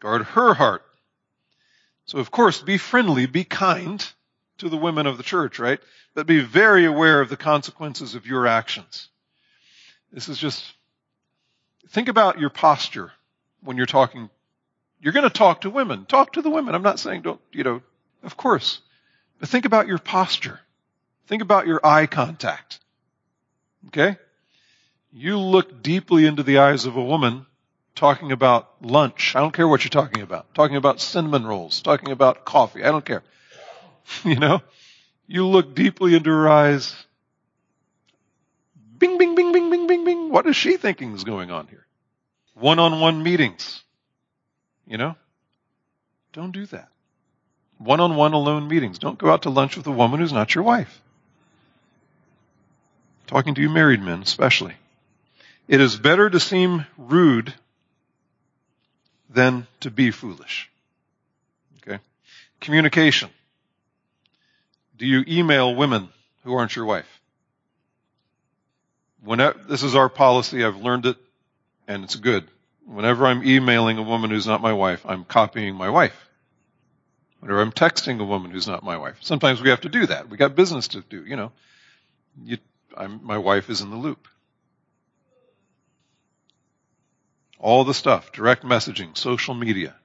Guard 0.00 0.22
her 0.22 0.52
heart. 0.52 0.82
So 2.06 2.18
of 2.18 2.32
course, 2.32 2.60
be 2.60 2.76
friendly, 2.76 3.26
be 3.26 3.44
kind 3.44 4.04
to 4.62 4.68
the 4.68 4.76
women 4.76 5.06
of 5.06 5.16
the 5.16 5.24
church, 5.24 5.58
right? 5.58 5.80
But 6.14 6.26
be 6.26 6.40
very 6.40 6.84
aware 6.84 7.20
of 7.20 7.28
the 7.28 7.36
consequences 7.36 8.14
of 8.14 8.26
your 8.26 8.46
actions. 8.46 9.08
This 10.12 10.28
is 10.28 10.38
just, 10.38 10.64
think 11.88 12.08
about 12.08 12.38
your 12.38 12.50
posture 12.50 13.10
when 13.62 13.76
you're 13.76 13.86
talking. 13.86 14.30
You're 15.00 15.12
going 15.12 15.28
to 15.28 15.30
talk 15.30 15.62
to 15.62 15.70
women. 15.70 16.06
Talk 16.06 16.34
to 16.34 16.42
the 16.42 16.50
women. 16.50 16.76
I'm 16.76 16.82
not 16.82 17.00
saying 17.00 17.22
don't, 17.22 17.40
you 17.50 17.64
know, 17.64 17.82
of 18.22 18.36
course. 18.36 18.80
But 19.40 19.48
think 19.48 19.64
about 19.64 19.88
your 19.88 19.98
posture. 19.98 20.60
Think 21.26 21.42
about 21.42 21.66
your 21.66 21.80
eye 21.84 22.06
contact. 22.06 22.78
Okay? 23.88 24.16
You 25.12 25.40
look 25.40 25.82
deeply 25.82 26.24
into 26.24 26.44
the 26.44 26.58
eyes 26.58 26.84
of 26.84 26.96
a 26.96 27.02
woman 27.02 27.46
talking 27.96 28.30
about 28.30 28.80
lunch. 28.80 29.34
I 29.34 29.40
don't 29.40 29.52
care 29.52 29.66
what 29.66 29.82
you're 29.82 29.90
talking 29.90 30.22
about. 30.22 30.54
Talking 30.54 30.76
about 30.76 31.00
cinnamon 31.00 31.44
rolls. 31.44 31.82
Talking 31.82 32.12
about 32.12 32.44
coffee. 32.44 32.84
I 32.84 32.92
don't 32.92 33.04
care. 33.04 33.24
you 34.24 34.36
know? 34.36 34.62
You 35.26 35.46
look 35.46 35.74
deeply 35.74 36.14
into 36.14 36.30
her 36.30 36.48
eyes. 36.48 36.94
Bing, 38.98 39.18
bing, 39.18 39.34
bing, 39.34 39.52
bing, 39.52 39.70
bing, 39.70 39.86
bing, 39.86 40.04
bing. 40.04 40.30
What 40.30 40.46
is 40.46 40.56
she 40.56 40.76
thinking 40.76 41.14
is 41.14 41.24
going 41.24 41.50
on 41.50 41.66
here? 41.68 41.86
One-on-one 42.54 43.22
meetings. 43.22 43.82
You 44.86 44.98
know? 44.98 45.16
Don't 46.32 46.52
do 46.52 46.66
that. 46.66 46.88
One-on-one 47.78 48.32
alone 48.32 48.68
meetings. 48.68 48.98
Don't 48.98 49.18
go 49.18 49.30
out 49.30 49.42
to 49.42 49.50
lunch 49.50 49.76
with 49.76 49.86
a 49.86 49.90
woman 49.90 50.20
who's 50.20 50.32
not 50.32 50.54
your 50.54 50.64
wife. 50.64 51.00
Talking 53.26 53.54
to 53.54 53.62
you 53.62 53.70
married 53.70 54.02
men, 54.02 54.22
especially. 54.22 54.74
It 55.66 55.80
is 55.80 55.96
better 55.96 56.28
to 56.28 56.38
seem 56.38 56.86
rude 56.98 57.54
than 59.30 59.66
to 59.80 59.90
be 59.90 60.10
foolish. 60.10 60.70
Okay? 61.78 61.98
Communication. 62.60 63.30
Do 65.02 65.08
you 65.08 65.24
email 65.26 65.74
women 65.74 66.10
who 66.44 66.54
aren't 66.54 66.76
your 66.76 66.84
wife? 66.84 67.20
Whenever, 69.20 69.58
this 69.68 69.82
is 69.82 69.96
our 69.96 70.08
policy. 70.08 70.64
I've 70.64 70.76
learned 70.76 71.06
it 71.06 71.16
and 71.88 72.04
it's 72.04 72.14
good. 72.14 72.46
Whenever 72.86 73.26
I'm 73.26 73.42
emailing 73.42 73.98
a 73.98 74.02
woman 74.04 74.30
who's 74.30 74.46
not 74.46 74.60
my 74.62 74.72
wife, 74.72 75.04
I'm 75.04 75.24
copying 75.24 75.74
my 75.74 75.90
wife. 75.90 76.14
Whenever 77.40 77.60
I'm 77.60 77.72
texting 77.72 78.20
a 78.20 78.24
woman 78.24 78.52
who's 78.52 78.68
not 78.68 78.84
my 78.84 78.96
wife, 78.96 79.16
sometimes 79.22 79.60
we 79.60 79.70
have 79.70 79.80
to 79.80 79.88
do 79.88 80.06
that. 80.06 80.28
We 80.28 80.36
got 80.36 80.54
business 80.54 80.86
to 80.86 81.00
do, 81.00 81.26
you 81.26 81.34
know. 81.34 81.50
You, 82.44 82.58
my 82.96 83.38
wife 83.38 83.70
is 83.70 83.80
in 83.80 83.90
the 83.90 83.96
loop. 83.96 84.28
All 87.58 87.82
the 87.82 87.92
stuff, 87.92 88.30
direct 88.30 88.62
messaging, 88.62 89.18
social 89.18 89.54
media. 89.54 89.96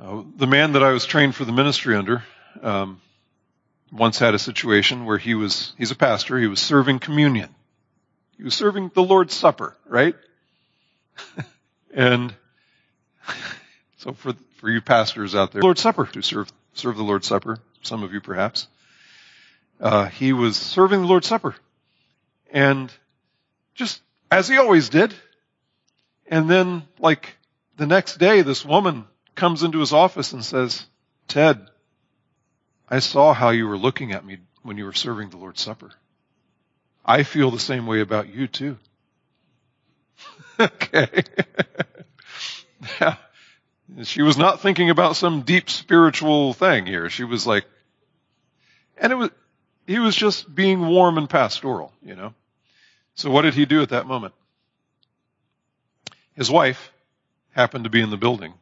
Uh, 0.00 0.22
the 0.36 0.46
man 0.46 0.74
that 0.74 0.84
I 0.84 0.92
was 0.92 1.04
trained 1.04 1.34
for 1.34 1.44
the 1.44 1.50
ministry 1.50 1.96
under 1.96 2.22
um, 2.62 3.00
once 3.94 4.18
had 4.18 4.34
a 4.34 4.38
situation 4.38 5.04
where 5.04 5.18
he 5.18 5.34
was, 5.34 5.72
he's 5.78 5.92
a 5.92 5.96
pastor, 5.96 6.38
he 6.38 6.48
was 6.48 6.60
serving 6.60 6.98
communion. 6.98 7.48
He 8.36 8.42
was 8.42 8.54
serving 8.54 8.90
the 8.92 9.02
Lord's 9.02 9.34
Supper, 9.34 9.76
right? 9.86 10.16
and 11.94 12.34
so 13.98 14.12
for, 14.12 14.34
for 14.56 14.68
you 14.68 14.80
pastors 14.80 15.34
out 15.34 15.52
there, 15.52 15.62
Lord's 15.62 15.80
Supper, 15.80 16.06
to 16.06 16.22
serve, 16.22 16.52
serve 16.72 16.96
the 16.96 17.04
Lord's 17.04 17.28
Supper, 17.28 17.58
some 17.82 18.02
of 18.02 18.12
you 18.12 18.20
perhaps, 18.20 18.66
uh, 19.80 20.06
he 20.06 20.32
was 20.32 20.56
serving 20.56 21.00
the 21.02 21.06
Lord's 21.06 21.28
Supper. 21.28 21.54
And 22.52 22.92
just 23.74 24.02
as 24.30 24.48
he 24.48 24.56
always 24.56 24.88
did, 24.88 25.14
and 26.26 26.50
then, 26.50 26.82
like, 26.98 27.36
the 27.76 27.86
next 27.86 28.18
day, 28.18 28.42
this 28.42 28.64
woman 28.64 29.04
comes 29.36 29.62
into 29.62 29.78
his 29.78 29.92
office 29.92 30.32
and 30.32 30.44
says, 30.44 30.84
Ted, 31.28 31.68
I 32.88 32.98
saw 32.98 33.32
how 33.32 33.50
you 33.50 33.66
were 33.66 33.78
looking 33.78 34.12
at 34.12 34.24
me 34.24 34.38
when 34.62 34.78
you 34.78 34.84
were 34.84 34.92
serving 34.92 35.30
the 35.30 35.36
Lord's 35.36 35.60
Supper. 35.60 35.90
I 37.04 37.22
feel 37.22 37.50
the 37.50 37.58
same 37.58 37.86
way 37.86 38.00
about 38.00 38.32
you 38.32 38.46
too. 38.46 38.78
okay. 40.60 41.22
yeah. 43.00 43.16
She 44.02 44.22
was 44.22 44.38
not 44.38 44.60
thinking 44.60 44.90
about 44.90 45.16
some 45.16 45.42
deep 45.42 45.68
spiritual 45.70 46.54
thing 46.54 46.86
here. 46.86 47.10
She 47.10 47.24
was 47.24 47.46
like, 47.46 47.64
and 48.96 49.12
it 49.12 49.16
was, 49.16 49.30
he 49.86 49.98
was 49.98 50.16
just 50.16 50.52
being 50.52 50.86
warm 50.86 51.18
and 51.18 51.28
pastoral, 51.28 51.92
you 52.02 52.16
know. 52.16 52.34
So 53.14 53.30
what 53.30 53.42
did 53.42 53.54
he 53.54 53.66
do 53.66 53.82
at 53.82 53.90
that 53.90 54.06
moment? 54.06 54.34
His 56.34 56.50
wife 56.50 56.92
happened 57.52 57.84
to 57.84 57.90
be 57.90 58.00
in 58.00 58.10
the 58.10 58.16
building. 58.16 58.54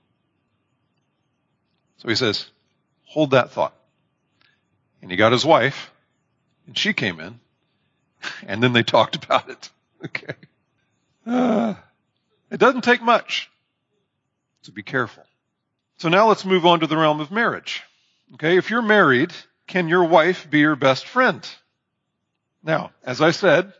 So 1.98 2.08
he 2.08 2.14
says, 2.14 2.46
hold 3.04 3.30
that 3.30 3.52
thought. 3.52 3.74
And 5.02 5.10
he 5.10 5.16
got 5.16 5.32
his 5.32 5.44
wife, 5.44 5.90
and 6.66 6.78
she 6.78 6.92
came 6.92 7.20
in, 7.20 7.40
and 8.46 8.62
then 8.62 8.72
they 8.72 8.82
talked 8.84 9.22
about 9.22 9.50
it. 9.50 9.70
Okay. 10.04 10.34
Uh, 11.26 11.74
it 12.50 12.58
doesn't 12.58 12.84
take 12.84 13.02
much. 13.02 13.50
So 14.62 14.72
be 14.72 14.82
careful. 14.82 15.24
So 15.98 16.08
now 16.08 16.28
let's 16.28 16.44
move 16.44 16.64
on 16.64 16.80
to 16.80 16.86
the 16.86 16.96
realm 16.96 17.20
of 17.20 17.30
marriage. 17.30 17.82
Okay, 18.34 18.56
if 18.56 18.70
you're 18.70 18.82
married, 18.82 19.32
can 19.66 19.88
your 19.88 20.04
wife 20.04 20.48
be 20.48 20.60
your 20.60 20.76
best 20.76 21.06
friend? 21.06 21.46
Now, 22.62 22.92
as 23.04 23.20
I 23.20 23.32
said, 23.32 23.72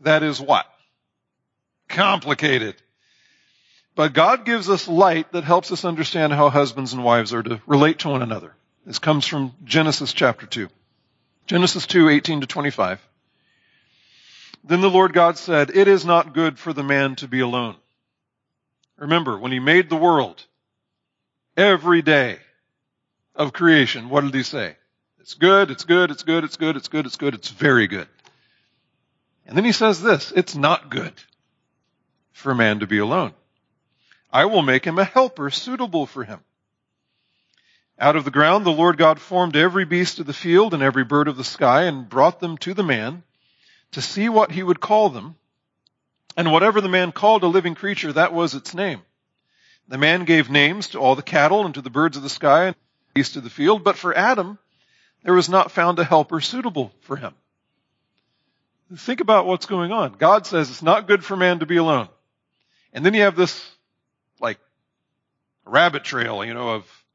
that 0.00 0.22
is 0.22 0.40
what? 0.40 0.66
Complicated. 1.88 2.74
But 3.94 4.12
God 4.12 4.44
gives 4.44 4.68
us 4.68 4.88
light 4.88 5.32
that 5.32 5.44
helps 5.44 5.72
us 5.72 5.84
understand 5.84 6.32
how 6.32 6.50
husbands 6.50 6.92
and 6.92 7.02
wives 7.02 7.32
are 7.32 7.42
to 7.42 7.60
relate 7.66 8.00
to 8.00 8.08
one 8.08 8.22
another. 8.22 8.54
This 8.86 9.00
comes 9.00 9.26
from 9.26 9.52
Genesis 9.64 10.12
chapter 10.12 10.46
2. 10.46 10.68
Genesis 11.48 11.88
2, 11.88 12.08
18 12.08 12.42
to 12.42 12.46
25. 12.46 13.04
Then 14.62 14.80
the 14.80 14.88
Lord 14.88 15.12
God 15.12 15.36
said, 15.36 15.70
It 15.74 15.88
is 15.88 16.04
not 16.04 16.32
good 16.32 16.56
for 16.56 16.72
the 16.72 16.84
man 16.84 17.16
to 17.16 17.26
be 17.26 17.40
alone. 17.40 17.74
Remember, 18.96 19.36
when 19.36 19.50
he 19.50 19.58
made 19.58 19.90
the 19.90 19.96
world, 19.96 20.44
every 21.56 22.00
day 22.00 22.38
of 23.34 23.52
creation, 23.52 24.08
what 24.08 24.22
did 24.22 24.34
he 24.34 24.44
say? 24.44 24.76
It's 25.18 25.34
good, 25.34 25.72
it's 25.72 25.84
good, 25.84 26.12
it's 26.12 26.22
good, 26.22 26.44
it's 26.44 26.56
good, 26.56 26.76
it's 26.76 26.88
good, 26.88 27.06
it's 27.06 27.16
good, 27.16 27.34
it's 27.34 27.50
very 27.50 27.88
good. 27.88 28.06
And 29.46 29.56
then 29.56 29.64
he 29.64 29.72
says 29.72 30.00
this, 30.00 30.32
it's 30.34 30.54
not 30.54 30.90
good 30.90 31.12
for 32.30 32.52
a 32.52 32.56
man 32.56 32.78
to 32.80 32.86
be 32.86 32.98
alone. 32.98 33.32
I 34.32 34.44
will 34.44 34.62
make 34.62 34.84
him 34.84 34.98
a 35.00 35.04
helper 35.04 35.50
suitable 35.50 36.06
for 36.06 36.22
him. 36.22 36.38
Out 37.98 38.16
of 38.16 38.24
the 38.24 38.30
ground 38.30 38.66
the 38.66 38.70
Lord 38.70 38.98
God 38.98 39.18
formed 39.18 39.56
every 39.56 39.84
beast 39.84 40.18
of 40.18 40.26
the 40.26 40.34
field 40.34 40.74
and 40.74 40.82
every 40.82 41.04
bird 41.04 41.28
of 41.28 41.36
the 41.36 41.44
sky 41.44 41.84
and 41.84 42.08
brought 42.08 42.40
them 42.40 42.58
to 42.58 42.74
the 42.74 42.82
man 42.82 43.22
to 43.92 44.02
see 44.02 44.28
what 44.28 44.52
he 44.52 44.62
would 44.62 44.80
call 44.80 45.08
them. 45.08 45.36
And 46.36 46.52
whatever 46.52 46.82
the 46.82 46.88
man 46.88 47.12
called 47.12 47.42
a 47.42 47.46
living 47.46 47.74
creature, 47.74 48.12
that 48.12 48.34
was 48.34 48.54
its 48.54 48.74
name. 48.74 49.00
The 49.88 49.96
man 49.96 50.24
gave 50.24 50.50
names 50.50 50.88
to 50.88 50.98
all 50.98 51.14
the 51.14 51.22
cattle 51.22 51.64
and 51.64 51.74
to 51.74 51.80
the 51.80 51.90
birds 51.90 52.16
of 52.16 52.22
the 52.22 52.28
sky 52.28 52.66
and 52.66 52.76
beasts 53.14 53.36
of 53.36 53.44
the 53.44 53.50
field, 53.50 53.82
but 53.82 53.96
for 53.96 54.14
Adam, 54.14 54.58
there 55.22 55.32
was 55.32 55.48
not 55.48 55.70
found 55.70 55.98
a 55.98 56.04
helper 56.04 56.40
suitable 56.40 56.92
for 57.00 57.16
him. 57.16 57.32
Think 58.94 59.20
about 59.20 59.46
what's 59.46 59.66
going 59.66 59.90
on. 59.90 60.12
God 60.12 60.46
says 60.46 60.70
it's 60.70 60.82
not 60.82 61.08
good 61.08 61.24
for 61.24 61.36
man 61.36 61.60
to 61.60 61.66
be 61.66 61.78
alone. 61.78 62.08
And 62.92 63.04
then 63.04 63.14
you 63.14 63.22
have 63.22 63.36
this, 63.36 63.64
like, 64.38 64.58
rabbit 65.64 66.04
trail, 66.04 66.44
you 66.44 66.54
know, 66.54 66.70
of, 66.70 67.05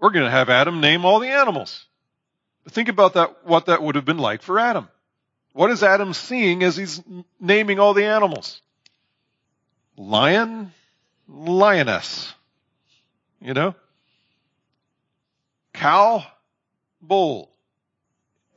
we're 0.00 0.10
going 0.10 0.24
to 0.24 0.30
have 0.30 0.48
Adam 0.48 0.80
name 0.80 1.04
all 1.04 1.20
the 1.20 1.28
animals. 1.28 1.86
Think 2.68 2.88
about 2.88 3.14
that, 3.14 3.46
what 3.46 3.66
that 3.66 3.82
would 3.82 3.94
have 3.94 4.04
been 4.04 4.18
like 4.18 4.42
for 4.42 4.58
Adam. 4.58 4.88
What 5.52 5.70
is 5.70 5.82
Adam 5.82 6.12
seeing 6.12 6.62
as 6.62 6.76
he's 6.76 7.02
naming 7.40 7.78
all 7.78 7.94
the 7.94 8.04
animals? 8.04 8.60
Lion, 9.96 10.72
lioness. 11.28 12.34
You 13.40 13.54
know? 13.54 13.74
Cow, 15.72 16.26
bull. 17.00 17.50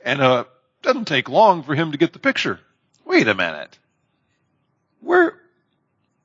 And 0.04 0.20
uh 0.20 0.44
doesn't 0.82 1.06
take 1.06 1.28
long 1.28 1.62
for 1.62 1.74
him 1.74 1.92
to 1.92 1.98
get 1.98 2.12
the 2.12 2.18
picture. 2.18 2.58
Wait 3.04 3.28
a 3.28 3.34
minute. 3.34 3.78
Where 5.00 5.38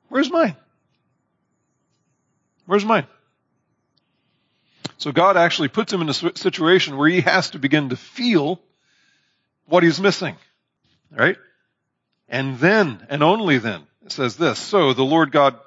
where's 0.10 0.32
mine? 0.32 0.56
Where's 2.66 2.86
mine? 2.86 3.06
So 4.98 5.12
God 5.12 5.38
actually 5.38 5.68
puts 5.68 5.92
him 5.92 6.02
in 6.02 6.10
a 6.10 6.14
situation 6.14 6.98
where 6.98 7.10
he 7.10 7.22
has 7.22 7.52
to 7.52 7.60
begin 7.60 7.90
to 7.90 7.98
feel 7.98 8.62
what 9.66 9.84
he's 9.84 10.00
missing. 10.00 10.36
Right? 11.12 11.38
And 12.28 12.58
then, 12.60 13.06
and 13.10 13.24
only 13.24 13.58
then, 13.58 13.84
it 14.04 14.12
says 14.12 14.36
this, 14.36 14.60
so 14.60 14.94
the 14.94 15.04
Lord 15.04 15.32
God 15.32 15.60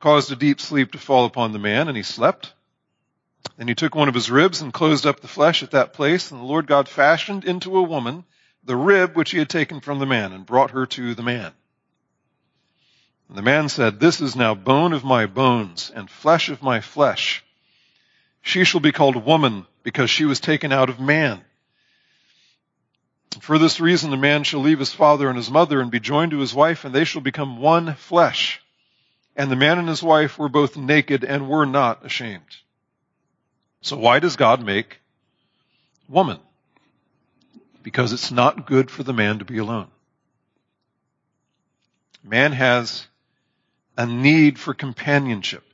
caused 0.00 0.32
a 0.32 0.36
deep 0.36 0.60
sleep 0.60 0.92
to 0.92 0.98
fall 0.98 1.24
upon 1.24 1.52
the 1.52 1.58
man, 1.58 1.88
and 1.88 1.96
he 1.96 2.02
slept. 2.02 2.52
Then 3.56 3.68
he 3.68 3.74
took 3.74 3.94
one 3.94 4.08
of 4.08 4.14
his 4.14 4.30
ribs 4.30 4.60
and 4.60 4.72
closed 4.72 5.06
up 5.06 5.20
the 5.20 5.28
flesh 5.28 5.62
at 5.62 5.72
that 5.72 5.92
place, 5.92 6.30
and 6.30 6.40
the 6.40 6.44
Lord 6.44 6.66
God 6.66 6.88
fashioned 6.88 7.44
into 7.44 7.76
a 7.76 7.82
woman 7.82 8.24
the 8.64 8.76
rib 8.76 9.16
which 9.16 9.32
he 9.32 9.38
had 9.38 9.48
taken 9.48 9.80
from 9.80 9.98
the 9.98 10.06
man, 10.06 10.32
and 10.32 10.46
brought 10.46 10.70
her 10.70 10.86
to 10.86 11.14
the 11.14 11.22
man. 11.22 11.52
And 13.28 13.36
the 13.36 13.42
man 13.42 13.68
said, 13.68 13.98
This 13.98 14.20
is 14.20 14.36
now 14.36 14.54
bone 14.54 14.92
of 14.92 15.04
my 15.04 15.26
bones, 15.26 15.90
and 15.94 16.08
flesh 16.08 16.48
of 16.48 16.62
my 16.62 16.80
flesh. 16.80 17.42
She 18.42 18.64
shall 18.64 18.80
be 18.80 18.92
called 18.92 19.24
woman, 19.24 19.66
because 19.82 20.10
she 20.10 20.24
was 20.24 20.40
taken 20.40 20.72
out 20.72 20.90
of 20.90 21.00
man. 21.00 21.42
For 23.40 23.58
this 23.58 23.80
reason, 23.80 24.10
the 24.10 24.16
man 24.16 24.44
shall 24.44 24.60
leave 24.60 24.78
his 24.78 24.92
father 24.92 25.28
and 25.28 25.36
his 25.36 25.50
mother 25.50 25.80
and 25.80 25.90
be 25.90 26.00
joined 26.00 26.32
to 26.32 26.38
his 26.40 26.54
wife, 26.54 26.84
and 26.84 26.94
they 26.94 27.04
shall 27.04 27.22
become 27.22 27.58
one 27.58 27.94
flesh. 27.94 28.60
And 29.34 29.50
the 29.50 29.56
man 29.56 29.78
and 29.78 29.88
his 29.88 30.02
wife 30.02 30.38
were 30.38 30.48
both 30.48 30.76
naked 30.76 31.24
and 31.24 31.48
were 31.48 31.64
not 31.64 32.04
ashamed. 32.04 32.42
So 33.80 33.96
why 33.96 34.18
does 34.18 34.36
God 34.36 34.64
make 34.64 35.00
woman? 36.08 36.38
Because 37.82 38.12
it's 38.12 38.30
not 38.30 38.66
good 38.66 38.90
for 38.90 39.02
the 39.02 39.14
man 39.14 39.38
to 39.38 39.44
be 39.44 39.58
alone. 39.58 39.88
Man 42.22 42.52
has 42.52 43.06
a 43.96 44.06
need 44.06 44.58
for 44.58 44.74
companionship. 44.74 45.64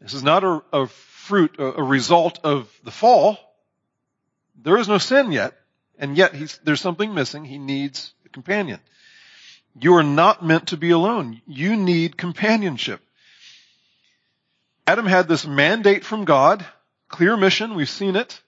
This 0.00 0.14
is 0.14 0.22
not 0.22 0.44
a, 0.44 0.62
a 0.72 0.86
fruit, 0.86 1.56
a, 1.58 1.80
a, 1.80 1.82
result 1.82 2.40
of 2.44 2.72
the 2.84 2.90
fall. 2.90 3.38
There 4.62 4.76
is 4.76 4.88
no 4.88 4.98
sin 4.98 5.32
yet, 5.32 5.54
and 5.98 6.16
yet 6.16 6.34
there's 6.64 6.80
something 6.80 7.14
missing. 7.14 7.44
He 7.44 7.58
needs 7.58 8.12
a 8.24 8.28
companion. 8.28 8.80
You 9.80 9.94
are 9.96 10.02
not 10.02 10.44
meant 10.44 10.68
to 10.68 10.76
be 10.76 10.90
alone. 10.90 11.40
You 11.46 11.76
need 11.76 12.16
companionship. 12.16 13.00
Adam 14.86 15.06
had 15.06 15.28
this 15.28 15.46
mandate 15.46 16.04
from 16.04 16.24
God, 16.24 16.64
clear 17.08 17.36
mission, 17.36 17.74
we've 17.74 17.90
seen 17.90 18.16
it. 18.16 18.40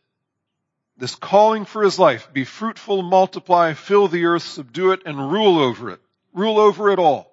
This 0.96 1.14
calling 1.14 1.64
for 1.64 1.82
his 1.82 1.98
life, 1.98 2.32
be 2.32 2.44
fruitful, 2.44 3.02
multiply, 3.02 3.74
fill 3.74 4.08
the 4.08 4.24
earth, 4.26 4.42
subdue 4.42 4.92
it, 4.92 5.02
and 5.06 5.32
rule 5.32 5.58
over 5.58 5.90
it. 5.90 6.00
Rule 6.32 6.58
over 6.58 6.90
it 6.90 6.98
all. 6.98 7.29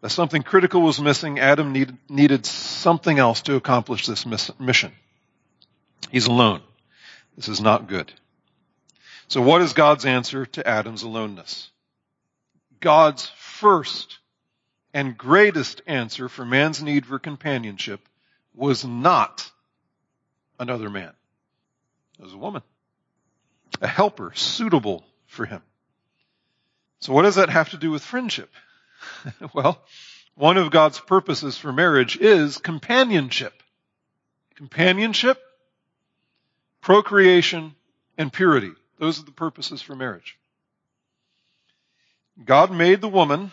But 0.00 0.10
something 0.10 0.42
critical 0.42 0.80
was 0.80 1.00
missing. 1.00 1.38
Adam 1.38 1.72
needed, 1.72 1.96
needed 2.08 2.46
something 2.46 3.18
else 3.18 3.42
to 3.42 3.56
accomplish 3.56 4.06
this 4.06 4.24
mission. 4.58 4.92
He's 6.10 6.26
alone. 6.26 6.62
This 7.36 7.48
is 7.48 7.60
not 7.60 7.86
good. 7.86 8.12
So 9.28 9.42
what 9.42 9.62
is 9.62 9.74
God's 9.74 10.06
answer 10.06 10.46
to 10.46 10.66
Adam's 10.66 11.02
aloneness? 11.02 11.70
God's 12.80 13.30
first 13.36 14.18
and 14.92 15.16
greatest 15.16 15.82
answer 15.86 16.28
for 16.28 16.44
man's 16.44 16.82
need 16.82 17.06
for 17.06 17.18
companionship 17.18 18.00
was 18.54 18.84
not 18.84 19.50
another 20.58 20.90
man. 20.90 21.12
It 22.18 22.22
was 22.22 22.32
a 22.32 22.38
woman. 22.38 22.62
A 23.80 23.86
helper 23.86 24.32
suitable 24.34 25.04
for 25.26 25.44
him. 25.44 25.62
So 27.00 27.12
what 27.12 27.22
does 27.22 27.36
that 27.36 27.50
have 27.50 27.70
to 27.70 27.76
do 27.76 27.90
with 27.90 28.02
friendship? 28.02 28.50
well, 29.54 29.82
one 30.34 30.56
of 30.56 30.70
God's 30.70 30.98
purposes 31.00 31.56
for 31.56 31.72
marriage 31.72 32.16
is 32.16 32.58
companionship. 32.58 33.52
Companionship, 34.56 35.38
procreation, 36.80 37.74
and 38.18 38.32
purity. 38.32 38.72
Those 38.98 39.18
are 39.20 39.24
the 39.24 39.32
purposes 39.32 39.80
for 39.80 39.94
marriage. 39.94 40.38
God 42.44 42.70
made 42.70 43.00
the 43.00 43.08
woman 43.08 43.52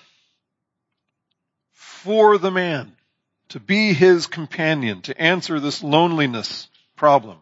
for 1.72 2.38
the 2.38 2.52
man 2.52 2.94
to 3.50 3.60
be 3.60 3.94
his 3.94 4.28
companion, 4.28 5.02
to 5.04 5.22
answer 5.22 5.60
this 5.60 5.82
loneliness 5.82 6.68
problem. 6.96 7.38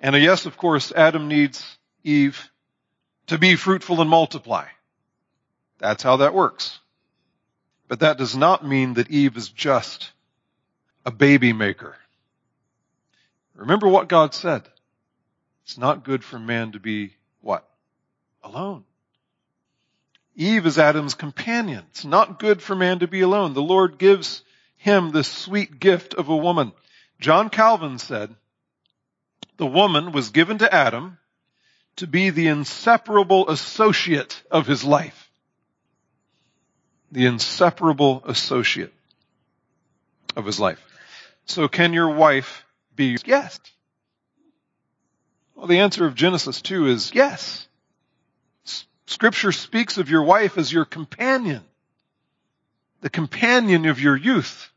And 0.00 0.16
yes, 0.16 0.46
of 0.46 0.56
course, 0.56 0.92
Adam 0.92 1.28
needs 1.28 1.78
Eve 2.04 2.50
to 3.26 3.38
be 3.38 3.56
fruitful 3.56 4.00
and 4.00 4.08
multiply. 4.08 4.66
That's 5.78 6.02
how 6.02 6.18
that 6.18 6.34
works. 6.34 6.78
But 7.88 8.00
that 8.00 8.18
does 8.18 8.36
not 8.36 8.66
mean 8.66 8.94
that 8.94 9.10
Eve 9.10 9.36
is 9.36 9.48
just 9.48 10.12
a 11.06 11.10
baby 11.10 11.52
maker. 11.52 11.96
Remember 13.54 13.88
what 13.88 14.08
God 14.08 14.34
said. 14.34 14.62
It's 15.64 15.78
not 15.78 16.04
good 16.04 16.22
for 16.22 16.38
man 16.38 16.72
to 16.72 16.80
be 16.80 17.14
what? 17.40 17.68
Alone. 18.42 18.84
Eve 20.36 20.66
is 20.66 20.78
Adam's 20.78 21.14
companion. 21.14 21.84
It's 21.90 22.04
not 22.04 22.38
good 22.38 22.62
for 22.62 22.76
man 22.76 23.00
to 23.00 23.08
be 23.08 23.22
alone. 23.22 23.54
The 23.54 23.62
Lord 23.62 23.98
gives 23.98 24.42
him 24.76 25.10
this 25.10 25.28
sweet 25.28 25.80
gift 25.80 26.14
of 26.14 26.28
a 26.28 26.36
woman. 26.36 26.72
John 27.20 27.50
Calvin 27.50 27.98
said, 27.98 28.34
the 29.56 29.66
woman 29.66 30.12
was 30.12 30.30
given 30.30 30.58
to 30.58 30.72
Adam 30.72 31.18
to 31.96 32.06
be 32.06 32.30
the 32.30 32.46
inseparable 32.46 33.48
associate 33.48 34.40
of 34.50 34.66
his 34.66 34.84
life. 34.84 35.27
The 37.10 37.26
inseparable 37.26 38.22
associate 38.26 38.92
of 40.36 40.44
his 40.44 40.60
life. 40.60 40.82
So 41.46 41.68
can 41.68 41.92
your 41.92 42.10
wife 42.10 42.64
be 42.94 43.16
yes? 43.24 43.58
Well, 45.54 45.66
the 45.66 45.80
answer 45.80 46.06
of 46.06 46.14
Genesis 46.14 46.62
2 46.62 46.86
is 46.86 47.14
yes. 47.14 47.66
Scripture 49.06 49.52
speaks 49.52 49.96
of 49.96 50.10
your 50.10 50.22
wife 50.22 50.58
as 50.58 50.70
your 50.70 50.84
companion, 50.84 51.62
the 53.00 53.10
companion 53.10 53.86
of 53.86 54.00
your 54.00 54.16
youth. 54.16 54.70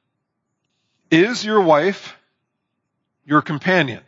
Is 1.11 1.43
your 1.43 1.61
wife 1.61 2.15
your 3.25 3.41
companion? 3.41 4.01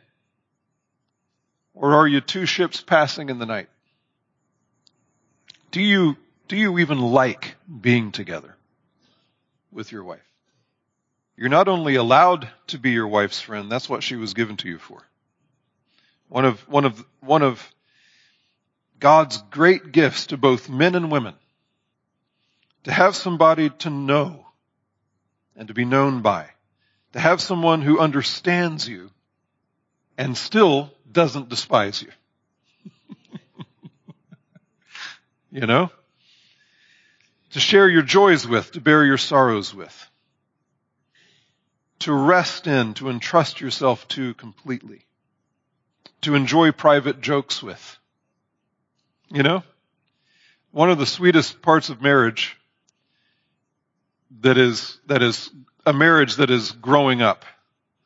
Or 1.73 1.95
are 1.95 2.07
you 2.07 2.21
two 2.21 2.45
ships 2.45 2.81
passing 2.81 3.29
in 3.29 3.39
the 3.39 3.45
night? 3.45 3.67
Do 5.71 5.81
you, 5.81 6.15
do 6.53 6.59
you 6.59 6.77
even 6.77 6.99
like 6.99 7.55
being 7.81 8.11
together 8.11 8.55
with 9.71 9.91
your 9.91 10.03
wife? 10.03 10.21
You're 11.35 11.49
not 11.49 11.67
only 11.67 11.95
allowed 11.95 12.47
to 12.67 12.77
be 12.77 12.91
your 12.91 13.07
wife's 13.07 13.41
friend, 13.41 13.71
that's 13.71 13.89
what 13.89 14.03
she 14.03 14.15
was 14.15 14.35
given 14.35 14.57
to 14.57 14.69
you 14.69 14.77
for. 14.77 15.01
One 16.29 16.45
of, 16.45 16.59
one 16.69 16.85
of, 16.85 17.03
one 17.21 17.41
of 17.41 17.73
God's 18.99 19.41
great 19.49 19.91
gifts 19.91 20.27
to 20.27 20.37
both 20.37 20.69
men 20.69 20.93
and 20.93 21.11
women. 21.11 21.33
To 22.83 22.91
have 22.91 23.15
somebody 23.15 23.71
to 23.79 23.89
know 23.89 24.45
and 25.55 25.69
to 25.69 25.73
be 25.73 25.85
known 25.85 26.21
by. 26.21 26.51
To 27.13 27.19
have 27.19 27.41
someone 27.41 27.81
who 27.81 27.99
understands 27.99 28.87
you 28.87 29.09
and 30.19 30.37
still 30.37 30.91
doesn't 31.11 31.49
despise 31.49 32.03
you. 32.03 32.11
you 35.51 35.65
know? 35.65 35.89
To 37.53 37.59
share 37.59 37.87
your 37.87 38.01
joys 38.01 38.47
with, 38.47 38.71
to 38.71 38.81
bear 38.81 39.05
your 39.05 39.17
sorrows 39.17 39.73
with, 39.73 40.09
to 41.99 42.11
rest 42.11 42.67
in, 42.67 42.93
to 42.95 43.09
entrust 43.09 43.61
yourself 43.61 44.07
to 44.09 44.33
completely, 44.33 45.05
to 46.21 46.35
enjoy 46.35 46.71
private 46.71 47.21
jokes 47.21 47.63
with. 47.63 47.97
You 49.29 49.43
know? 49.43 49.63
One 50.71 50.89
of 50.89 50.97
the 50.97 51.05
sweetest 51.05 51.61
parts 51.61 51.89
of 51.89 52.01
marriage 52.01 52.57
that 54.41 54.57
is, 54.57 54.99
that 55.05 55.21
is 55.21 55.51
a 55.85 55.93
marriage 55.93 56.37
that 56.37 56.49
is 56.49 56.71
growing 56.71 57.21
up, 57.21 57.45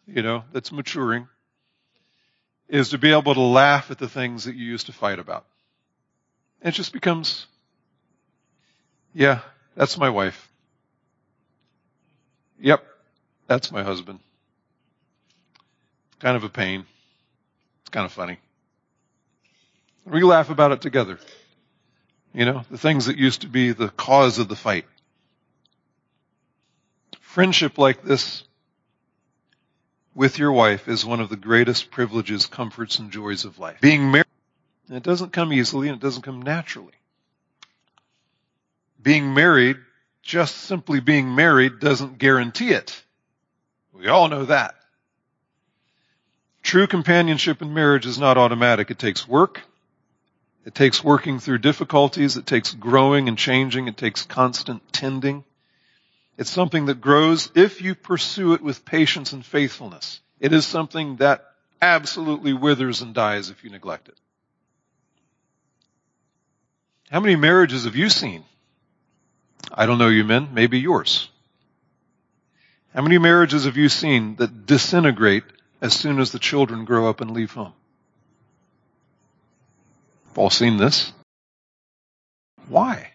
you 0.05 0.21
know, 0.21 0.43
that's 0.51 0.73
maturing, 0.73 1.27
is 2.67 2.89
to 2.89 2.97
be 2.97 3.11
able 3.11 3.33
to 3.33 3.41
laugh 3.41 3.91
at 3.91 3.97
the 3.97 4.09
things 4.09 4.43
that 4.43 4.55
you 4.55 4.65
used 4.65 4.87
to 4.87 4.93
fight 4.93 5.19
about. 5.19 5.45
It 6.61 6.71
just 6.71 6.91
becomes, 6.91 7.47
yeah, 9.17 9.39
that's 9.75 9.97
my 9.97 10.11
wife. 10.11 10.47
Yep, 12.59 12.83
that's 13.47 13.71
my 13.71 13.81
husband. 13.81 14.19
It's 16.09 16.19
kind 16.19 16.37
of 16.37 16.43
a 16.43 16.49
pain. 16.49 16.85
It's 17.81 17.89
kind 17.89 18.05
of 18.05 18.11
funny. 18.11 18.37
We 20.05 20.21
laugh 20.21 20.51
about 20.51 20.71
it 20.71 20.81
together. 20.81 21.17
You 22.31 22.45
know, 22.45 22.63
the 22.69 22.77
things 22.77 23.07
that 23.07 23.17
used 23.17 23.41
to 23.41 23.47
be 23.47 23.71
the 23.71 23.89
cause 23.89 24.37
of 24.37 24.49
the 24.49 24.55
fight. 24.55 24.85
Friendship 27.19 27.79
like 27.79 28.03
this 28.03 28.43
with 30.13 30.37
your 30.37 30.51
wife 30.51 30.87
is 30.87 31.03
one 31.03 31.21
of 31.21 31.29
the 31.29 31.37
greatest 31.37 31.89
privileges, 31.89 32.45
comforts, 32.45 32.99
and 32.99 33.11
joys 33.11 33.45
of 33.45 33.57
life. 33.57 33.81
Being 33.81 34.11
married, 34.11 34.27
it 34.91 35.01
doesn't 35.01 35.33
come 35.33 35.51
easily 35.51 35.87
and 35.87 35.97
it 35.97 36.03
doesn't 36.03 36.21
come 36.21 36.43
naturally. 36.43 36.93
Being 39.01 39.33
married, 39.33 39.77
just 40.21 40.57
simply 40.57 40.99
being 40.99 41.35
married 41.35 41.79
doesn't 41.79 42.17
guarantee 42.17 42.71
it. 42.71 43.01
We 43.93 44.07
all 44.07 44.27
know 44.27 44.45
that. 44.45 44.75
True 46.63 46.87
companionship 46.87 47.61
in 47.61 47.73
marriage 47.73 48.05
is 48.05 48.19
not 48.19 48.37
automatic. 48.37 48.91
It 48.91 48.99
takes 48.99 49.27
work. 49.27 49.61
It 50.65 50.75
takes 50.75 51.01
working 51.01 51.39
through 51.39 51.59
difficulties. 51.59 52.35
It 52.35 52.45
takes 52.45 52.73
growing 52.73 53.29
and 53.29 53.37
changing. 53.37 53.87
It 53.87 53.95
takes 53.95 54.23
constant 54.23 54.81
tending. 54.91 55.45
It's 56.37 56.49
something 56.49 56.87
that 56.87 56.99
grows 56.99 57.49
if 57.55 57.81
you 57.81 57.95
pursue 57.95 58.53
it 58.53 58.61
with 58.61 58.83
patience 58.83 59.31
and 59.31 59.45
faithfulness. 59.45 60.19
It 60.39 60.51
is 60.51 60.67
something 60.67 61.15
that 61.17 61.45
absolutely 61.81 62.53
withers 62.53 63.01
and 63.01 63.13
dies 63.13 63.49
if 63.49 63.63
you 63.63 63.69
neglect 63.69 64.09
it. 64.09 64.17
How 67.09 67.21
many 67.21 67.37
marriages 67.37 67.85
have 67.85 67.95
you 67.95 68.09
seen? 68.09 68.43
I 69.71 69.85
don't 69.85 69.97
know 69.97 70.09
you 70.09 70.23
men, 70.23 70.49
maybe 70.53 70.79
yours. 70.79 71.29
How 72.93 73.01
many 73.01 73.17
marriages 73.17 73.65
have 73.65 73.77
you 73.77 73.89
seen 73.89 74.35
that 74.37 74.65
disintegrate 74.65 75.43
as 75.81 75.93
soon 75.93 76.19
as 76.19 76.31
the 76.31 76.39
children 76.39 76.85
grow 76.85 77.09
up 77.09 77.21
and 77.21 77.31
leave 77.31 77.53
home? 77.53 77.73
We've 80.25 80.39
all 80.39 80.49
seen 80.49 80.77
this. 80.77 81.11
Why? 82.67 83.11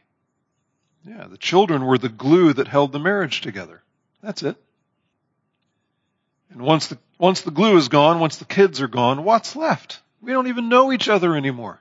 Yeah, 1.05 1.27
the 1.29 1.39
children 1.39 1.85
were 1.85 1.99
the 1.99 2.09
glue 2.09 2.53
that 2.53 2.69
held 2.69 2.93
the 2.93 3.01
marriage 3.01 3.41
together. 3.41 3.83
That's 4.23 4.43
it. 4.43 4.57
And 6.51 6.63
once 6.63 6.89
the, 6.89 6.99
once 7.19 7.41
the 7.41 7.51
glue 7.51 7.77
is 7.77 7.89
gone, 7.89 8.21
once 8.21 8.37
the 8.37 8.45
kids 8.45 8.81
are 8.81 8.89
gone, 8.89 9.25
what's 9.25 9.57
left? 9.57 10.01
We 10.21 10.33
don't 10.33 10.47
even 10.47 10.69
know 10.69 10.93
each 10.93 11.09
other 11.09 11.35
anymore. 11.35 11.81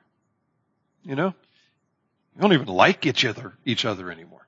You 1.04 1.16
know? 1.16 1.34
We 2.36 2.42
don't 2.42 2.54
even 2.54 2.68
like 2.68 3.06
each 3.06 3.26
other, 3.26 3.54
each 3.66 3.86
other 3.86 4.10
anymore. 4.10 4.48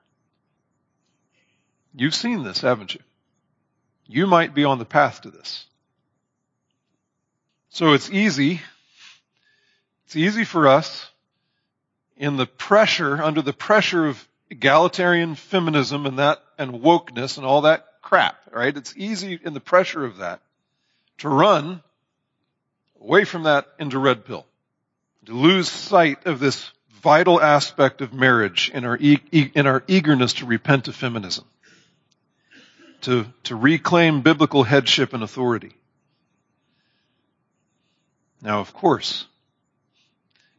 You've 1.94 2.14
seen 2.14 2.42
this, 2.42 2.60
haven't 2.60 2.94
you? 2.94 3.00
You 4.06 4.26
might 4.26 4.54
be 4.54 4.64
on 4.64 4.78
the 4.78 4.84
path 4.84 5.22
to 5.22 5.30
this. 5.30 5.64
So 7.70 7.92
it's 7.92 8.10
easy. 8.10 8.60
It's 10.06 10.16
easy 10.16 10.44
for 10.44 10.68
us 10.68 11.10
in 12.16 12.36
the 12.36 12.46
pressure, 12.46 13.22
under 13.22 13.42
the 13.42 13.52
pressure 13.52 14.06
of 14.06 14.28
egalitarian 14.50 15.34
feminism 15.34 16.06
and 16.06 16.18
that, 16.18 16.40
and 16.58 16.74
wokeness 16.82 17.38
and 17.38 17.46
all 17.46 17.62
that 17.62 17.86
crap, 18.02 18.36
right? 18.52 18.76
It's 18.76 18.94
easy 18.96 19.38
in 19.42 19.54
the 19.54 19.60
pressure 19.60 20.04
of 20.04 20.18
that 20.18 20.40
to 21.18 21.28
run 21.28 21.82
away 23.00 23.24
from 23.24 23.44
that 23.44 23.66
into 23.78 23.98
red 23.98 24.24
pill, 24.24 24.46
to 25.26 25.32
lose 25.32 25.68
sight 25.68 26.26
of 26.26 26.38
this 26.38 26.70
vital 27.02 27.40
aspect 27.40 28.00
of 28.00 28.12
marriage 28.12 28.70
in 28.72 28.84
our, 28.84 28.96
e- 28.98 29.50
in 29.54 29.66
our 29.66 29.82
eagerness 29.88 30.34
to 30.34 30.46
repent 30.46 30.88
of 30.88 30.94
feminism, 30.94 31.44
to, 33.04 33.26
to 33.44 33.54
reclaim 33.54 34.22
biblical 34.22 34.62
headship 34.62 35.12
and 35.12 35.22
authority. 35.22 35.72
Now, 38.40 38.60
of 38.60 38.72
course, 38.72 39.26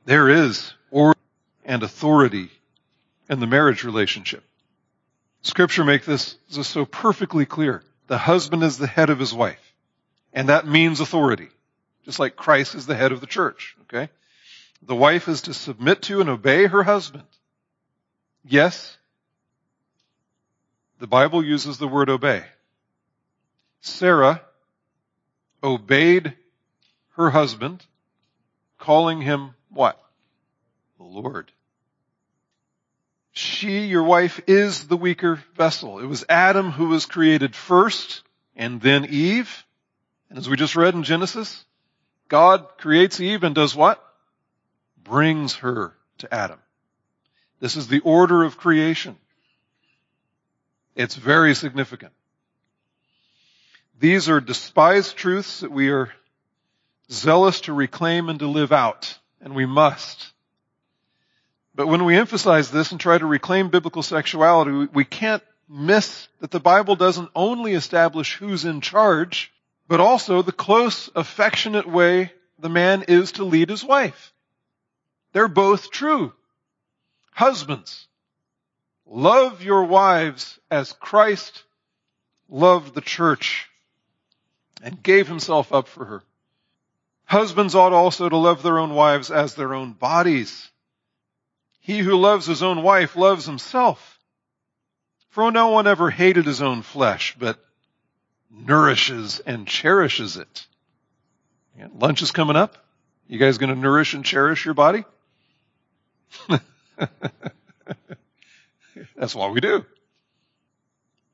there 0.05 0.29
is 0.29 0.73
order 0.91 1.19
and 1.63 1.81
authority 1.81 2.49
in 3.29 3.39
the 3.39 3.47
marriage 3.47 3.83
relationship. 3.83 4.43
Scripture 5.41 5.83
makes 5.83 6.05
this, 6.05 6.35
this 6.51 6.67
so 6.67 6.85
perfectly 6.85 7.45
clear. 7.45 7.83
The 8.07 8.17
husband 8.17 8.63
is 8.63 8.77
the 8.77 8.87
head 8.87 9.09
of 9.09 9.19
his 9.19 9.33
wife. 9.33 9.73
And 10.33 10.49
that 10.49 10.67
means 10.67 10.99
authority. 10.99 11.49
Just 12.03 12.19
like 12.19 12.35
Christ 12.35 12.75
is 12.75 12.85
the 12.85 12.95
head 12.95 13.11
of 13.11 13.21
the 13.21 13.27
church. 13.27 13.75
Okay? 13.83 14.09
The 14.83 14.95
wife 14.95 15.27
is 15.27 15.41
to 15.43 15.53
submit 15.53 16.03
to 16.03 16.21
and 16.21 16.29
obey 16.29 16.67
her 16.67 16.83
husband. 16.83 17.23
Yes, 18.43 18.97
the 20.99 21.07
Bible 21.07 21.43
uses 21.43 21.77
the 21.77 21.87
word 21.87 22.09
obey. 22.09 22.43
Sarah 23.81 24.41
obeyed 25.63 26.33
her 27.15 27.29
husband, 27.29 27.85
calling 28.77 29.21
him 29.21 29.53
what? 29.69 30.01
The 30.97 31.03
Lord 31.03 31.51
she, 33.35 33.81
your 33.81 34.03
wife, 34.03 34.39
is 34.47 34.87
the 34.87 34.95
weaker 34.95 35.43
vessel. 35.55 35.99
It 35.99 36.05
was 36.05 36.23
Adam 36.29 36.71
who 36.71 36.87
was 36.87 37.05
created 37.05 37.53
first 37.53 38.23
and 38.55 38.79
then 38.79 39.05
Eve. 39.05 39.65
And 40.29 40.39
as 40.39 40.47
we 40.47 40.55
just 40.55 40.77
read 40.77 40.95
in 40.95 41.03
Genesis, 41.03 41.65
God 42.29 42.65
creates 42.77 43.19
Eve 43.19 43.43
and 43.43 43.53
does 43.53 43.75
what? 43.75 44.01
Brings 45.03 45.55
her 45.55 45.93
to 46.19 46.33
Adam. 46.33 46.59
This 47.59 47.75
is 47.75 47.89
the 47.89 47.99
order 47.99 48.43
of 48.43 48.57
creation. 48.57 49.17
It's 50.95 51.15
very 51.15 51.55
significant. 51.55 52.13
These 53.99 54.29
are 54.29 54.39
despised 54.39 55.15
truths 55.15 55.59
that 55.59 55.71
we 55.71 55.89
are 55.89 56.11
zealous 57.11 57.61
to 57.61 57.73
reclaim 57.73 58.29
and 58.29 58.39
to 58.39 58.47
live 58.47 58.71
out, 58.71 59.17
and 59.41 59.55
we 59.55 59.65
must. 59.65 60.31
But 61.73 61.87
when 61.87 62.05
we 62.05 62.15
emphasize 62.15 62.71
this 62.71 62.91
and 62.91 62.99
try 62.99 63.17
to 63.17 63.25
reclaim 63.25 63.69
biblical 63.69 64.03
sexuality, 64.03 64.89
we 64.93 65.03
can't 65.03 65.43
miss 65.67 66.27
that 66.39 66.51
the 66.51 66.59
Bible 66.59 66.95
doesn't 66.95 67.29
only 67.35 67.73
establish 67.73 68.35
who's 68.35 68.65
in 68.65 68.81
charge, 68.81 69.51
but 69.87 69.99
also 69.99 70.41
the 70.41 70.51
close, 70.51 71.09
affectionate 71.15 71.87
way 71.87 72.31
the 72.59 72.69
man 72.69 73.03
is 73.03 73.33
to 73.33 73.43
lead 73.43 73.69
his 73.69 73.83
wife. 73.83 74.33
They're 75.33 75.49
both 75.49 75.91
true. 75.91 76.33
Husbands, 77.31 78.07
love 79.05 79.61
your 79.63 79.83
wives 79.85 80.59
as 80.69 80.93
Christ 80.93 81.63
loved 82.49 82.93
the 82.93 83.01
church 83.01 83.69
and 84.81 85.01
gave 85.01 85.27
himself 85.27 85.73
up 85.73 85.87
for 85.87 86.05
her. 86.05 86.23
Husbands 87.25 87.73
ought 87.75 87.93
also 87.93 88.29
to 88.29 88.37
love 88.37 88.61
their 88.61 88.77
own 88.77 88.93
wives 88.93 89.31
as 89.31 89.55
their 89.55 89.73
own 89.73 89.93
bodies. 89.93 90.69
He 91.79 91.99
who 91.99 92.15
loves 92.15 92.45
his 92.45 92.61
own 92.61 92.83
wife 92.83 93.15
loves 93.15 93.45
himself. 93.45 94.19
For 95.29 95.51
no 95.51 95.69
one 95.69 95.87
ever 95.87 96.09
hated 96.09 96.45
his 96.45 96.61
own 96.61 96.81
flesh, 96.81 97.35
but 97.37 97.59
nourishes 98.49 99.39
and 99.39 99.67
cherishes 99.67 100.37
it. 100.37 100.65
lunch 101.99 102.21
is 102.21 102.31
coming 102.31 102.55
up. 102.55 102.77
You 103.27 103.39
guys 103.39 103.57
going 103.57 103.73
to 103.73 103.79
nourish 103.79 104.13
and 104.13 104.23
cherish 104.23 104.65
your 104.65 104.75
body? 104.75 105.03
That's 109.15 109.35
what 109.35 109.53
we 109.53 109.61
do. 109.61 109.85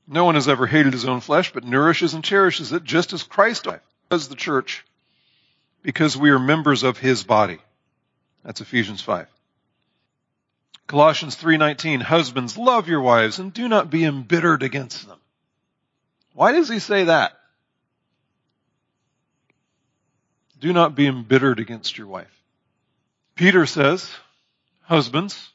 No 0.07 0.25
one 0.25 0.35
has 0.35 0.47
ever 0.47 0.67
hated 0.67 0.93
his 0.93 1.05
own 1.05 1.21
flesh, 1.21 1.53
but 1.53 1.63
nourishes 1.63 2.13
and 2.13 2.23
cherishes 2.23 2.71
it 2.71 2.83
just 2.83 3.13
as 3.13 3.23
Christ 3.23 3.67
does 4.09 4.27
the 4.27 4.35
church 4.35 4.85
because 5.81 6.17
we 6.17 6.29
are 6.31 6.39
members 6.39 6.83
of 6.83 6.97
his 6.97 7.23
body. 7.23 7.59
That's 8.43 8.61
Ephesians 8.61 9.01
5. 9.01 9.27
Colossians 10.87 11.37
3:19 11.37 12.01
Husbands 12.01 12.57
love 12.57 12.89
your 12.89 13.01
wives 13.01 13.39
and 13.39 13.53
do 13.53 13.67
not 13.69 13.89
be 13.89 14.03
embittered 14.03 14.63
against 14.63 15.07
them. 15.07 15.19
Why 16.33 16.51
does 16.51 16.67
he 16.67 16.79
say 16.79 17.05
that? 17.05 17.37
Do 20.59 20.73
not 20.73 20.95
be 20.95 21.07
embittered 21.07 21.59
against 21.59 21.97
your 21.97 22.07
wife. 22.07 22.31
Peter 23.35 23.65
says, 23.65 24.09
husbands, 24.81 25.51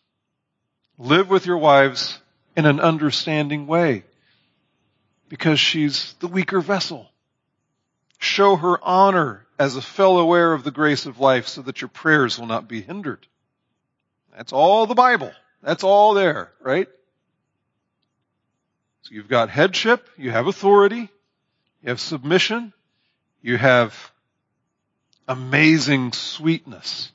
live 0.98 1.28
with 1.28 1.46
your 1.46 1.58
wives 1.58 2.18
in 2.56 2.66
an 2.66 2.80
understanding 2.80 3.66
way 3.66 4.04
because 5.28 5.60
she's 5.60 6.14
the 6.20 6.28
weaker 6.28 6.60
vessel. 6.60 7.10
Show 8.18 8.56
her 8.56 8.78
honor 8.82 9.46
as 9.58 9.76
a 9.76 9.82
fellow 9.82 10.32
heir 10.32 10.52
of 10.52 10.64
the 10.64 10.70
grace 10.70 11.06
of 11.06 11.20
life 11.20 11.48
so 11.48 11.62
that 11.62 11.80
your 11.80 11.88
prayers 11.88 12.38
will 12.38 12.46
not 12.46 12.68
be 12.68 12.80
hindered. 12.80 13.26
That's 14.34 14.52
all 14.52 14.86
the 14.86 14.94
Bible. 14.94 15.32
That's 15.62 15.84
all 15.84 16.14
there, 16.14 16.52
right? 16.60 16.88
So 19.02 19.14
you've 19.14 19.28
got 19.28 19.50
headship, 19.50 20.08
you 20.16 20.30
have 20.30 20.46
authority, 20.46 21.08
you 21.82 21.88
have 21.88 22.00
submission, 22.00 22.72
you 23.40 23.56
have 23.56 24.12
amazing 25.28 26.12
sweetness 26.12 27.10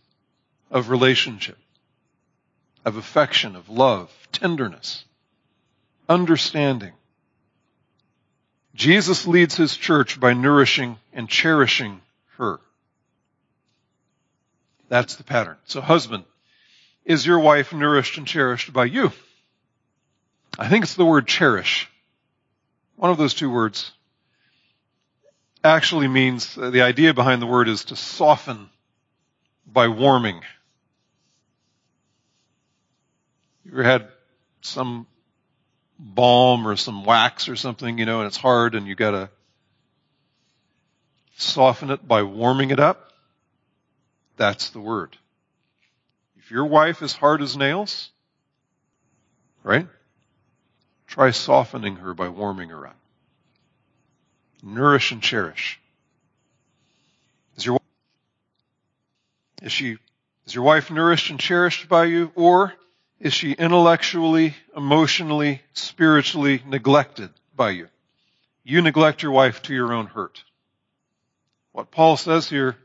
of 0.70 0.89
relationship, 0.89 1.58
of 2.86 2.98
affection, 2.98 3.56
of 3.56 3.70
love, 3.70 4.12
tenderness, 4.32 5.06
understanding. 6.10 6.94
Jesus 8.74 9.28
leads 9.28 9.56
his 9.56 9.76
church 9.76 10.20
by 10.20 10.34
nourishing 10.34 10.98
and 11.13 11.30
cherishing 11.30 12.02
her. 12.38 12.60
That's 14.89 15.15
the 15.15 15.24
pattern. 15.24 15.58
So 15.65 15.82
husband, 15.82 16.24
is 17.06 17.26
your 17.26 17.39
wife 17.39 17.74
nourished 17.74 18.17
and 18.17 18.28
cherished 18.28 18.74
by 18.74 18.86
you? 18.86 19.12
I 20.58 20.67
think 20.67 20.84
it's 20.84 20.96
the 20.96 21.06
word 21.06 21.28
cherish. 21.28 21.89
One 22.96 23.12
of 23.12 23.17
those 23.17 23.34
two 23.34 23.50
words 23.50 23.91
actually 25.63 26.08
means, 26.08 26.58
uh, 26.58 26.70
the 26.70 26.82
idea 26.82 27.13
behind 27.13 27.41
the 27.41 27.48
word 27.48 27.67
is 27.67 27.86
to 27.86 27.96
soften 27.96 28.70
by 29.65 29.88
warming. 29.88 30.41
You 33.65 33.71
ever 33.74 33.84
had 33.84 34.08
some 34.62 35.08
balm 36.00 36.67
or 36.67 36.76
some 36.76 37.06
wax 37.06 37.47
or 37.47 37.56
something, 37.56 37.97
you 37.97 38.06
know, 38.06 38.19
and 38.19 38.28
it's 38.28 38.38
hard 38.38 38.76
and 38.76 38.88
you 38.88 38.95
gotta 38.95 39.30
soften 41.38 41.91
it 41.91 42.08
by 42.08 42.24
warming 42.24 42.71
it 42.71 42.80
up? 42.80 43.12
That's 44.38 44.69
the 44.71 44.80
word. 44.80 45.15
If 46.38 46.50
your 46.50 46.65
wife 46.65 47.02
is 47.02 47.13
hard 47.13 47.41
as 47.41 47.56
nails, 47.56 48.10
right? 49.63 49.88
Try 51.08 51.32
softening 51.32 51.97
her 51.97 52.13
by 52.13 52.30
warming 52.30 52.69
her 52.69 52.88
up. 52.88 52.95
Nourish 54.63 55.12
and 55.12 55.21
cherish. 55.21 55.80
Is 57.58 57.65
your, 57.65 57.80
is 59.62 59.71
she, 59.71 59.97
is 60.47 60.56
your 60.56 60.63
wife 60.63 60.89
nourished 60.89 61.30
and 61.30 61.39
cherished 61.39 61.89
by 61.89 62.06
you? 62.06 62.32
Or 62.36 62.74
is 63.22 63.34
she 63.34 63.54
intellectually, 63.54 64.56
emotionally, 64.76 65.62
spiritually 65.74 66.62
neglected 66.66 67.30
by 67.56 67.70
you? 67.70 67.88
You 68.64 68.82
neglect 68.82 69.22
your 69.22 69.32
wife 69.32 69.62
to 69.64 69.74
your 69.74 69.94
own 69.94 70.08
hurt. 70.08 70.44
What 71.72 71.92
Paul 71.92 72.18
says 72.18 72.50
here, 72.50 72.76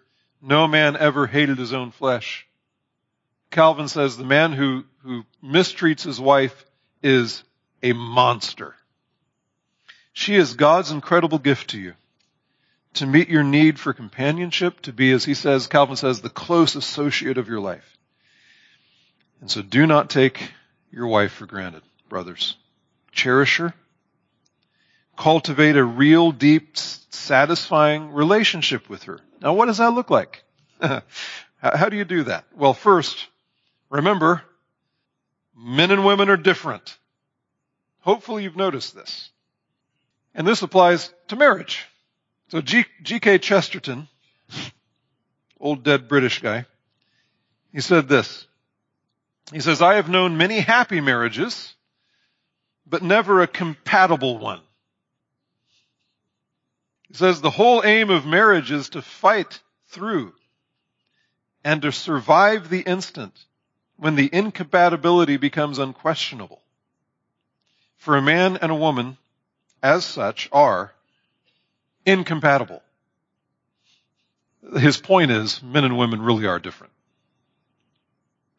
no 0.43 0.69
man 0.69 0.97
ever 0.97 1.27
hated 1.27 1.59
his 1.59 1.73
own 1.73 1.91
flesh. 1.91 2.47
Calvin 3.51 3.89
says 3.89 4.17
the 4.17 4.25
man 4.25 4.53
who, 4.53 4.85
who 5.03 5.25
mistreats 5.43 6.05
his 6.05 6.21
wife 6.21 6.67
is 7.03 7.43
a 7.83 7.95
monster. 7.95 8.75
She 10.13 10.35
is 10.35 10.55
God's 10.55 10.91
incredible 10.91 11.39
gift 11.39 11.71
to 11.71 11.79
you 11.79 11.95
to 12.95 13.07
meet 13.07 13.29
your 13.29 13.45
need 13.45 13.79
for 13.79 13.93
companionship, 13.93 14.81
to 14.83 14.93
be, 14.93 15.13
as 15.13 15.25
he 15.25 15.35
says, 15.35 15.67
Calvin 15.67 15.97
says, 15.97 16.21
the 16.21 16.31
close 16.31 16.77
associate 16.77 17.39
of 17.39 17.49
your 17.49 17.61
life. 17.61 17.96
And 19.41 19.51
so 19.51 19.63
do 19.63 19.87
not 19.87 20.11
take 20.11 20.51
your 20.91 21.07
wife 21.07 21.33
for 21.33 21.47
granted, 21.47 21.83
brothers. 22.09 22.57
Cherish 23.13 23.59
her. 23.59 23.75
Cultivate 25.17 25.77
a 25.77 25.85
real, 25.85 26.33
deep, 26.33 26.77
satisfying 26.77 28.13
relationship 28.13 28.89
with 28.89 29.05
her. 29.05 29.21
Now 29.41 29.55
what 29.55 29.67
does 29.67 29.79
that 29.79 29.95
look 29.95 30.11
like? 30.11 30.43
How 30.81 31.89
do 31.89 31.97
you 31.97 32.05
do 32.05 32.25
that? 32.25 32.45
Well, 32.55 32.75
first, 32.75 33.27
remember, 33.91 34.43
men 35.57 35.91
and 35.91 36.05
women 36.05 36.29
are 36.29 36.37
different. 36.37 36.97
Hopefully 38.01 38.43
you've 38.43 38.57
noticed 38.57 38.95
this. 38.95 39.31
And 40.35 40.47
this 40.47 40.63
applies 40.63 41.13
to 41.29 41.37
marriage. 41.37 41.87
So 42.49 42.61
G.K. 42.61 43.39
Chesterton, 43.39 44.07
old 45.61 45.83
dead 45.83 46.09
British 46.09 46.41
guy, 46.41 46.67
he 47.73 47.81
said 47.81 48.09
this. 48.09 48.47
He 49.53 49.61
says, 49.61 49.81
I 49.81 49.95
have 49.95 50.09
known 50.09 50.37
many 50.37 50.59
happy 50.59 51.01
marriages, 51.01 51.75
but 52.87 53.03
never 53.03 53.43
a 53.43 53.47
compatible 53.47 54.39
one. 54.39 54.61
He 57.09 57.15
says 57.15 57.41
the 57.41 57.51
whole 57.51 57.85
aim 57.85 58.11
of 58.11 58.27
marriage 58.27 58.73
is 58.73 58.91
to 58.91 59.03
fight 59.03 59.61
through 59.89 60.33
and 61.65 61.83
to 61.83 61.93
survive 61.93 62.69
the 62.69 62.81
instant 62.81 63.45
when 63.97 64.17
the 64.17 64.29
incompatibility 64.33 65.37
becomes 65.37 65.79
unquestionable. 65.79 66.61
For 67.99 68.17
a 68.17 68.23
man 68.23 68.57
and 68.57 68.73
a 68.73 68.77
woman, 68.77 69.17
as 69.83 70.05
such, 70.05 70.49
are 70.53 70.93
incompatible. 72.05 72.83
His 74.79 74.97
point 74.97 75.31
is 75.31 75.63
men 75.63 75.85
and 75.85 75.97
women 75.97 76.21
really 76.21 76.47
are 76.47 76.59
different. 76.59 76.93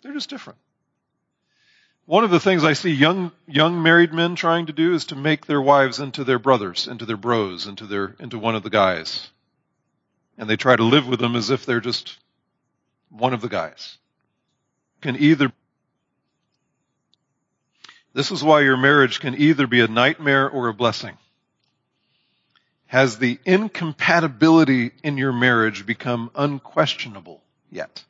They're 0.02 0.14
just 0.14 0.30
different. 0.30 0.60
One 2.08 2.24
of 2.24 2.30
the 2.30 2.40
things 2.40 2.64
I 2.64 2.72
see 2.72 2.92
young, 2.92 3.34
young 3.48 3.84
married 3.84 4.14
men 4.14 4.36
trying 4.36 4.68
to 4.68 4.74
do 4.74 4.94
is 4.94 5.08
to 5.08 5.16
make 5.18 5.46
their 5.46 5.62
wives 5.62 6.00
into 6.00 6.24
their 6.24 6.40
brothers, 6.40 6.88
into 6.88 7.06
their 7.06 7.18
bros, 7.18 7.68
into 7.68 7.86
their, 7.86 8.16
into 8.18 8.40
one 8.40 8.56
of 8.56 8.64
the 8.64 8.70
guys. 8.70 9.30
And 10.38 10.50
they 10.50 10.56
try 10.56 10.74
to 10.74 10.86
live 10.86 11.06
with 11.06 11.20
them 11.20 11.36
as 11.36 11.50
if 11.50 11.66
they're 11.66 11.82
just 11.82 12.18
one 13.10 13.34
of 13.34 13.42
the 13.42 13.50
guys. 13.50 13.98
Can 15.02 15.18
either, 15.18 15.52
this 18.14 18.32
is 18.32 18.42
why 18.42 18.62
your 18.62 18.78
marriage 18.78 19.20
can 19.20 19.36
either 19.36 19.68
be 19.68 19.82
a 19.82 19.88
nightmare 19.90 20.50
or 20.50 20.70
a 20.70 20.74
blessing. 20.74 21.18
Has 22.86 23.18
the 23.20 23.38
incompatibility 23.44 24.94
in 25.04 25.18
your 25.18 25.34
marriage 25.34 25.86
become 25.86 26.32
unquestionable 26.36 27.44
yet? 27.70 28.02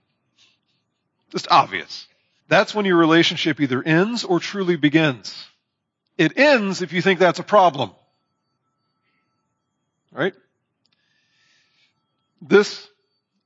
Just 1.32 1.48
obvious. 1.50 2.06
That's 2.48 2.74
when 2.74 2.86
your 2.86 2.98
relationship 2.98 3.60
either 3.60 3.84
ends 3.84 4.24
or 4.24 4.40
truly 4.40 4.78
begins. 4.78 5.46
It 6.18 6.38
ends 6.38 6.82
if 6.82 6.94
you 6.94 7.02
think 7.02 7.20
that's 7.20 7.40
a 7.40 7.44
problem. 7.44 7.92
Right? 10.12 10.34
This 12.42 12.88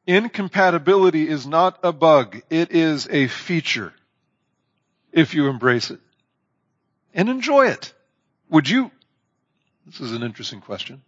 incompatibility 0.05 1.27
is 1.27 1.47
not 1.47 1.79
a 1.83 1.91
bug. 1.91 2.41
It 2.49 2.71
is 2.71 3.07
a 3.09 3.27
feature 3.27 3.93
if 5.11 5.33
you 5.33 5.47
embrace 5.47 5.91
it 5.91 5.99
and 7.13 7.29
enjoy 7.29 7.67
it. 7.67 7.93
Would 8.49 8.69
you, 8.69 8.91
this 9.85 9.99
is 9.99 10.11
an 10.11 10.23
interesting 10.23 10.61
question. 10.61 11.01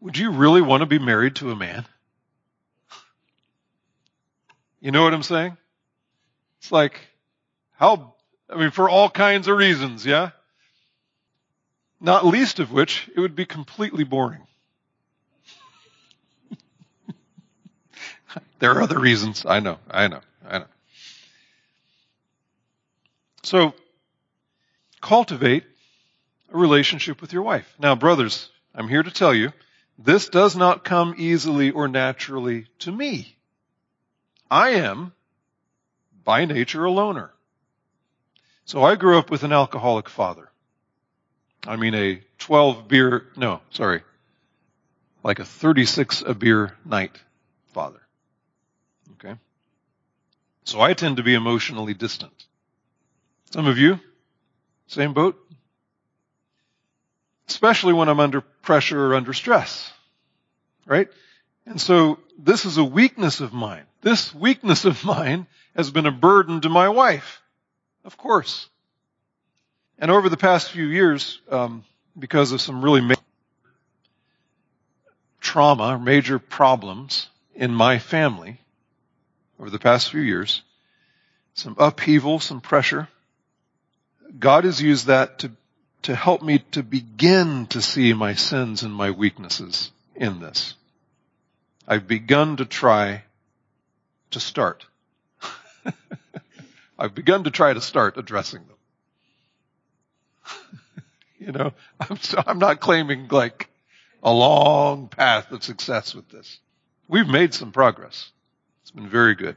Would 0.00 0.18
you 0.18 0.30
really 0.32 0.62
want 0.62 0.82
to 0.82 0.86
be 0.86 0.98
married 0.98 1.36
to 1.36 1.50
a 1.50 1.56
man? 1.56 1.84
You 4.80 4.90
know 4.90 5.02
what 5.02 5.14
I'm 5.14 5.22
saying? 5.22 5.56
It's 6.58 6.72
like, 6.72 7.00
how, 7.72 8.14
I 8.48 8.56
mean, 8.56 8.70
for 8.70 8.88
all 8.88 9.10
kinds 9.10 9.48
of 9.48 9.56
reasons, 9.56 10.06
yeah? 10.06 10.30
Not 12.00 12.26
least 12.26 12.58
of 12.58 12.72
which, 12.72 13.08
it 13.14 13.20
would 13.20 13.36
be 13.36 13.46
completely 13.46 14.04
boring. 14.04 14.46
there 18.58 18.72
are 18.72 18.82
other 18.82 18.98
reasons. 18.98 19.44
I 19.46 19.60
know, 19.60 19.78
I 19.90 20.08
know, 20.08 20.20
I 20.46 20.58
know. 20.58 20.66
So, 23.42 23.74
cultivate 25.00 25.64
a 26.52 26.56
relationship 26.56 27.20
with 27.20 27.32
your 27.32 27.42
wife. 27.42 27.72
Now, 27.78 27.94
brothers, 27.94 28.50
I'm 28.74 28.88
here 28.88 29.02
to 29.02 29.10
tell 29.10 29.32
you, 29.32 29.52
this 29.98 30.28
does 30.28 30.56
not 30.56 30.84
come 30.84 31.14
easily 31.16 31.70
or 31.70 31.88
naturally 31.88 32.66
to 32.80 32.92
me. 32.92 33.36
I 34.50 34.70
am 34.70 35.12
by 36.26 36.44
nature 36.44 36.84
a 36.84 36.90
loner. 36.90 37.30
So 38.66 38.82
I 38.82 38.96
grew 38.96 39.16
up 39.16 39.30
with 39.30 39.44
an 39.44 39.52
alcoholic 39.52 40.10
father. 40.10 40.50
I 41.66 41.76
mean 41.76 41.94
a 41.94 42.20
12 42.38 42.88
beer, 42.88 43.26
no, 43.36 43.60
sorry, 43.70 44.02
like 45.22 45.38
a 45.38 45.44
36 45.44 46.22
a 46.26 46.34
beer 46.34 46.76
night 46.84 47.16
father. 47.72 48.00
Okay. 49.12 49.36
So 50.64 50.80
I 50.80 50.94
tend 50.94 51.16
to 51.18 51.22
be 51.22 51.34
emotionally 51.34 51.94
distant. 51.94 52.44
Some 53.52 53.66
of 53.66 53.78
you, 53.78 54.00
same 54.88 55.14
boat? 55.14 55.38
Especially 57.48 57.92
when 57.92 58.08
I'm 58.08 58.20
under 58.20 58.40
pressure 58.40 59.06
or 59.06 59.14
under 59.14 59.32
stress. 59.32 59.92
Right? 60.84 61.08
And 61.66 61.80
so 61.80 62.18
this 62.36 62.64
is 62.64 62.78
a 62.78 62.84
weakness 62.84 63.40
of 63.40 63.52
mine. 63.52 63.84
This 64.02 64.34
weakness 64.34 64.84
of 64.84 65.04
mine 65.04 65.46
has 65.76 65.90
been 65.90 66.06
a 66.06 66.10
burden 66.10 66.62
to 66.62 66.68
my 66.68 66.88
wife. 66.88 67.42
Of 68.04 68.16
course. 68.16 68.68
And 69.98 70.10
over 70.10 70.28
the 70.28 70.36
past 70.36 70.70
few 70.70 70.86
years, 70.86 71.40
um, 71.50 71.84
because 72.18 72.52
of 72.52 72.60
some 72.60 72.82
really 72.82 73.02
major 73.02 73.20
trauma, 75.40 75.98
major 75.98 76.38
problems 76.38 77.28
in 77.54 77.72
my 77.72 77.98
family, 77.98 78.58
over 79.60 79.70
the 79.70 79.78
past 79.78 80.10
few 80.10 80.20
years, 80.20 80.62
some 81.54 81.76
upheaval, 81.78 82.40
some 82.40 82.60
pressure, 82.60 83.08
God 84.38 84.64
has 84.64 84.80
used 84.80 85.06
that 85.06 85.40
to, 85.40 85.50
to 86.02 86.14
help 86.14 86.42
me 86.42 86.58
to 86.72 86.82
begin 86.82 87.66
to 87.68 87.80
see 87.80 88.12
my 88.12 88.34
sins 88.34 88.82
and 88.82 88.92
my 88.92 89.10
weaknesses 89.10 89.90
in 90.14 90.40
this. 90.40 90.74
I've 91.86 92.08
begun 92.08 92.56
to 92.56 92.64
try 92.64 93.22
to 94.32 94.40
start. 94.40 94.84
I've 96.98 97.14
begun 97.14 97.44
to 97.44 97.50
try 97.50 97.72
to 97.72 97.80
start 97.80 98.16
addressing 98.16 98.62
them. 98.66 98.76
you 101.38 101.52
know, 101.52 101.72
I'm, 102.00 102.16
so, 102.18 102.42
I'm 102.46 102.58
not 102.58 102.80
claiming 102.80 103.28
like 103.28 103.68
a 104.22 104.32
long 104.32 105.08
path 105.08 105.52
of 105.52 105.62
success 105.62 106.14
with 106.14 106.28
this. 106.28 106.58
We've 107.08 107.28
made 107.28 107.54
some 107.54 107.72
progress. 107.72 108.30
It's 108.82 108.90
been 108.90 109.08
very 109.08 109.34
good, 109.34 109.56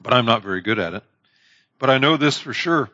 but 0.00 0.12
I'm 0.12 0.26
not 0.26 0.42
very 0.42 0.60
good 0.60 0.78
at 0.78 0.94
it. 0.94 1.02
But 1.78 1.90
I 1.90 1.98
know 1.98 2.16
this 2.16 2.38
for 2.38 2.52
sure. 2.52 2.90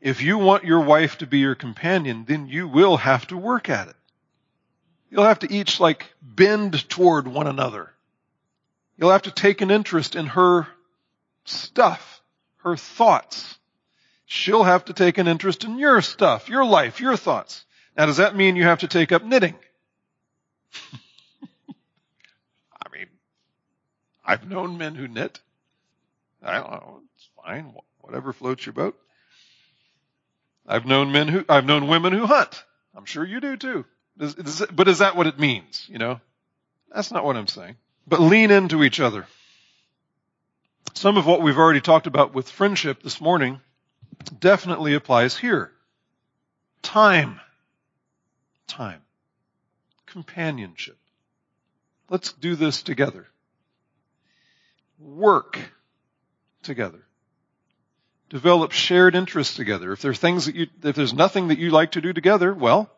If 0.00 0.22
you 0.22 0.38
want 0.38 0.64
your 0.64 0.80
wife 0.80 1.18
to 1.18 1.26
be 1.26 1.38
your 1.38 1.54
companion, 1.54 2.24
then 2.26 2.48
you 2.48 2.68
will 2.68 2.96
have 2.96 3.26
to 3.28 3.36
work 3.36 3.68
at 3.68 3.88
it. 3.88 3.96
You'll 5.10 5.24
have 5.24 5.40
to 5.40 5.52
each 5.52 5.80
like 5.80 6.06
bend 6.22 6.88
toward 6.88 7.26
one 7.26 7.48
another. 7.48 7.90
You'll 8.96 9.10
have 9.10 9.22
to 9.22 9.30
take 9.30 9.60
an 9.60 9.70
interest 9.70 10.14
in 10.14 10.26
her 10.26 10.68
stuff, 11.50 12.22
her 12.58 12.76
thoughts. 12.76 13.58
She'll 14.26 14.62
have 14.62 14.84
to 14.86 14.92
take 14.92 15.18
an 15.18 15.28
interest 15.28 15.64
in 15.64 15.78
your 15.78 16.00
stuff, 16.00 16.48
your 16.48 16.64
life, 16.64 17.00
your 17.00 17.16
thoughts. 17.16 17.64
Now 17.96 18.06
does 18.06 18.18
that 18.18 18.36
mean 18.36 18.56
you 18.56 18.64
have 18.64 18.80
to 18.80 18.88
take 18.88 19.12
up 19.12 19.24
knitting? 19.24 19.56
I 22.80 22.88
mean, 22.92 23.06
I've 24.24 24.48
known 24.48 24.78
men 24.78 24.94
who 24.94 25.08
knit. 25.08 25.40
I 26.42 26.58
don't 26.58 26.70
know. 26.70 27.00
It's 27.16 27.28
fine. 27.44 27.74
Whatever 28.00 28.32
floats 28.32 28.64
your 28.64 28.72
boat. 28.72 28.96
I've 30.66 30.86
known 30.86 31.10
men 31.10 31.28
who, 31.28 31.44
I've 31.48 31.66
known 31.66 31.88
women 31.88 32.12
who 32.12 32.26
hunt. 32.26 32.64
I'm 32.94 33.04
sure 33.04 33.24
you 33.24 33.40
do 33.40 33.56
too. 33.56 33.84
Is, 34.18 34.34
is, 34.34 34.66
but 34.72 34.88
is 34.88 34.98
that 34.98 35.16
what 35.16 35.26
it 35.26 35.38
means? 35.38 35.86
You 35.88 35.98
know, 35.98 36.20
that's 36.92 37.10
not 37.10 37.24
what 37.24 37.36
I'm 37.36 37.46
saying. 37.46 37.76
But 38.06 38.20
lean 38.20 38.50
into 38.50 38.84
each 38.84 39.00
other. 39.00 39.26
Some 40.94 41.16
of 41.16 41.26
what 41.26 41.40
we've 41.40 41.56
already 41.56 41.80
talked 41.80 42.06
about 42.06 42.34
with 42.34 42.50
friendship 42.50 43.02
this 43.02 43.20
morning 43.20 43.60
definitely 44.38 44.94
applies 44.94 45.36
here. 45.36 45.72
Time. 46.82 47.40
Time. 48.66 49.00
Companionship. 50.06 50.98
Let's 52.08 52.32
do 52.32 52.56
this 52.56 52.82
together. 52.82 53.28
Work 54.98 55.58
together. 56.62 57.06
Develop 58.28 58.72
shared 58.72 59.14
interests 59.14 59.56
together. 59.56 59.92
If 59.92 60.02
there's 60.02 60.18
things 60.18 60.46
that 60.46 60.54
you, 60.54 60.66
if 60.82 60.94
there's 60.94 61.14
nothing 61.14 61.48
that 61.48 61.58
you 61.58 61.70
like 61.70 61.92
to 61.92 62.00
do 62.00 62.12
together, 62.12 62.52
well, 62.52 62.90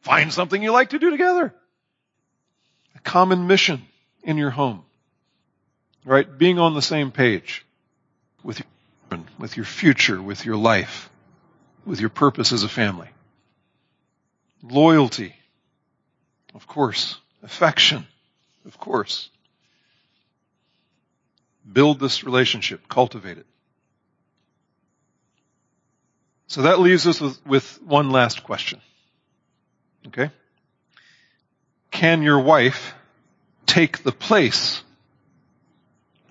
find 0.00 0.32
something 0.32 0.62
you 0.62 0.72
like 0.72 0.90
to 0.90 0.98
do 0.98 1.10
together. 1.10 1.54
A 2.94 3.00
common 3.00 3.46
mission 3.46 3.86
in 4.22 4.36
your 4.36 4.50
home. 4.50 4.84
Right? 6.04 6.38
Being 6.38 6.58
on 6.58 6.74
the 6.74 6.82
same 6.82 7.10
page 7.10 7.64
with 8.42 8.60
your, 8.60 9.20
with 9.38 9.56
your 9.56 9.66
future, 9.66 10.20
with 10.20 10.44
your 10.44 10.56
life, 10.56 11.10
with 11.84 12.00
your 12.00 12.10
purpose 12.10 12.52
as 12.52 12.62
a 12.62 12.68
family. 12.68 13.08
Loyalty. 14.62 15.34
Of 16.54 16.66
course. 16.66 17.16
Affection. 17.42 18.06
Of 18.66 18.78
course. 18.78 19.30
Build 21.70 22.00
this 22.00 22.24
relationship. 22.24 22.88
Cultivate 22.88 23.38
it. 23.38 23.46
So 26.46 26.62
that 26.62 26.80
leaves 26.80 27.06
us 27.06 27.20
with, 27.20 27.46
with 27.46 27.78
one 27.82 28.10
last 28.10 28.42
question. 28.42 28.80
Okay? 30.06 30.30
Can 31.90 32.22
your 32.22 32.40
wife 32.40 32.94
take 33.66 34.02
the 34.02 34.12
place 34.12 34.82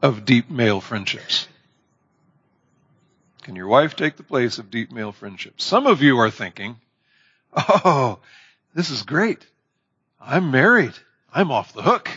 of 0.02 0.26
deep 0.26 0.50
male 0.50 0.82
friendships? 0.82 1.48
Can 3.44 3.56
your 3.56 3.68
wife 3.68 3.96
take 3.96 4.18
the 4.18 4.24
place 4.24 4.58
of 4.60 4.70
deep 4.70 4.92
male 4.92 5.12
friendships? 5.12 5.64
Some 5.64 5.88
of 5.88 6.02
you 6.02 6.20
are 6.20 6.30
thinking, 6.30 6.78
oh, 7.56 8.20
this 8.76 8.90
is 8.90 9.04
great. 9.04 9.46
I'm 10.20 10.52
married. 10.52 10.94
I'm 11.34 11.52
off 11.52 11.74
the 11.74 11.82
hook. 11.82 12.10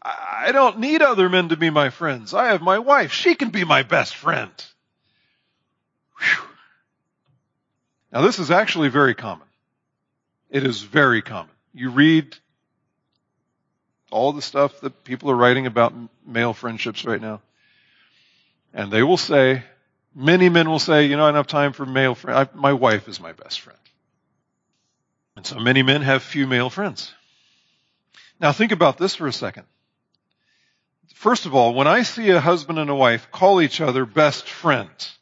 I 0.00 0.52
don't 0.52 0.78
need 0.78 1.02
other 1.02 1.28
men 1.28 1.50
to 1.50 1.56
be 1.56 1.70
my 1.70 1.90
friends. 1.90 2.32
I 2.32 2.48
have 2.48 2.62
my 2.62 2.78
wife. 2.78 3.12
She 3.12 3.34
can 3.34 3.50
be 3.50 3.64
my 3.64 3.82
best 3.82 4.14
friend. 4.14 4.52
Whew. 6.18 6.44
Now 8.12 8.22
this 8.22 8.38
is 8.38 8.50
actually 8.50 8.88
very 8.88 9.14
common. 9.14 9.46
It 10.48 10.64
is 10.64 10.80
very 10.80 11.20
common. 11.22 11.50
You 11.74 11.90
read 11.90 12.36
all 14.10 14.32
the 14.32 14.42
stuff 14.42 14.80
that 14.80 15.04
people 15.04 15.30
are 15.30 15.36
writing 15.36 15.66
about 15.66 15.94
male 16.26 16.52
friendships 16.52 17.04
right 17.04 17.20
now. 17.20 17.40
And 18.72 18.90
they 18.92 19.02
will 19.02 19.16
say, 19.16 19.62
many 20.14 20.48
men 20.48 20.68
will 20.68 20.78
say, 20.78 21.06
you 21.06 21.16
know, 21.16 21.24
I 21.24 21.28
don't 21.28 21.36
have 21.36 21.46
time 21.46 21.72
for 21.72 21.86
male 21.86 22.14
friends. 22.14 22.50
My 22.54 22.72
wife 22.72 23.08
is 23.08 23.20
my 23.20 23.32
best 23.32 23.60
friend. 23.60 23.78
And 25.36 25.46
so 25.46 25.58
many 25.58 25.82
men 25.82 26.02
have 26.02 26.22
few 26.22 26.46
male 26.46 26.70
friends. 26.70 27.12
Now 28.40 28.52
think 28.52 28.72
about 28.72 28.98
this 28.98 29.14
for 29.14 29.26
a 29.26 29.32
second. 29.32 29.64
First 31.14 31.46
of 31.46 31.54
all, 31.54 31.74
when 31.74 31.86
I 31.86 32.02
see 32.02 32.30
a 32.30 32.40
husband 32.40 32.78
and 32.78 32.90
a 32.90 32.94
wife 32.94 33.28
call 33.32 33.60
each 33.60 33.80
other 33.80 34.04
best 34.04 34.48
friends, 34.48 35.16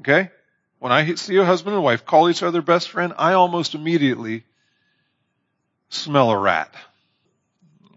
okay? 0.00 0.30
When 0.78 0.92
I 0.92 1.14
see 1.14 1.36
a 1.36 1.44
husband 1.44 1.74
and 1.74 1.84
wife 1.84 2.06
call 2.06 2.30
each 2.30 2.42
other 2.42 2.62
best 2.62 2.88
friend, 2.88 3.12
I 3.18 3.34
almost 3.34 3.74
immediately 3.74 4.44
smell 5.90 6.30
a 6.30 6.38
rat 6.38 6.74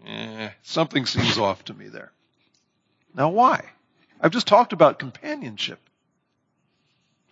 eh, 0.06 0.50
something 0.62 1.06
seems 1.06 1.38
off 1.38 1.64
to 1.64 1.74
me 1.74 1.88
there. 1.88 2.12
Now 3.14 3.30
why? 3.30 3.64
I've 4.20 4.30
just 4.30 4.46
talked 4.46 4.72
about 4.72 4.98
companionship. 4.98 5.80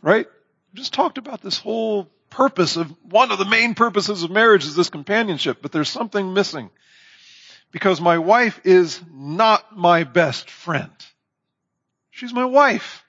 Right? 0.02 0.26
I've 0.26 0.74
just 0.74 0.92
talked 0.92 1.18
about 1.18 1.40
this 1.40 1.58
whole 1.58 2.10
purpose 2.30 2.76
of, 2.76 2.92
one 3.04 3.30
of 3.30 3.38
the 3.38 3.44
main 3.44 3.74
purposes 3.74 4.22
of 4.22 4.30
marriage 4.30 4.64
is 4.64 4.74
this 4.74 4.90
companionship, 4.90 5.58
but 5.62 5.72
there's 5.72 5.88
something 5.88 6.34
missing. 6.34 6.70
Because 7.70 8.00
my 8.00 8.18
wife 8.18 8.60
is 8.64 9.00
not 9.12 9.76
my 9.76 10.04
best 10.04 10.50
friend. 10.50 10.92
She's 12.10 12.32
my 12.32 12.44
wife. 12.44 13.04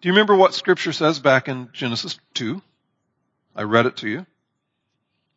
Do 0.00 0.08
you 0.08 0.12
remember 0.12 0.36
what 0.36 0.54
scripture 0.54 0.92
says 0.92 1.18
back 1.18 1.48
in 1.48 1.70
Genesis 1.72 2.18
2? 2.34 2.62
I 3.56 3.62
read 3.62 3.86
it 3.86 3.96
to 3.98 4.08
you. 4.08 4.26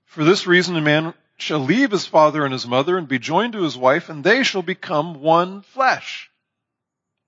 For 0.05 0.23
this 0.23 0.45
reason 0.45 0.75
a 0.75 0.81
man 0.81 1.13
shall 1.41 1.59
leave 1.59 1.91
his 1.91 2.05
father 2.05 2.43
and 2.43 2.53
his 2.53 2.67
mother 2.67 2.97
and 2.97 3.07
be 3.07 3.19
joined 3.19 3.53
to 3.53 3.63
his 3.63 3.77
wife, 3.77 4.09
and 4.09 4.23
they 4.23 4.43
shall 4.43 4.61
become 4.61 5.21
one 5.21 5.61
flesh. 5.61 6.29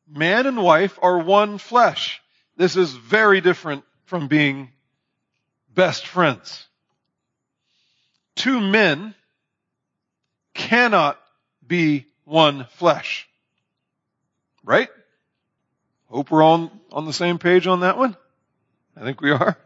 Man 0.08 0.48
and 0.48 0.62
wife 0.62 1.00
are 1.02 1.18
one 1.20 1.58
flesh. 1.58 2.22
This 2.58 2.76
is 2.76 2.94
very 2.94 3.42
different 3.42 3.84
from 4.06 4.28
being 4.28 4.70
best 5.74 6.06
friends. 6.06 6.68
Two 8.36 8.60
men 8.60 9.16
cannot 10.54 11.20
be 11.66 12.06
one 12.26 12.66
flesh. 12.72 13.28
Right? 14.64 14.90
Hope 16.10 16.30
we're 16.30 16.44
on, 16.44 16.70
on 16.92 17.06
the 17.06 17.14
same 17.14 17.40
page 17.40 17.68
on 17.68 17.82
that 17.82 17.98
one. 17.98 18.18
I 18.98 19.02
think 19.02 19.22
we 19.22 19.32
are. 19.32 19.58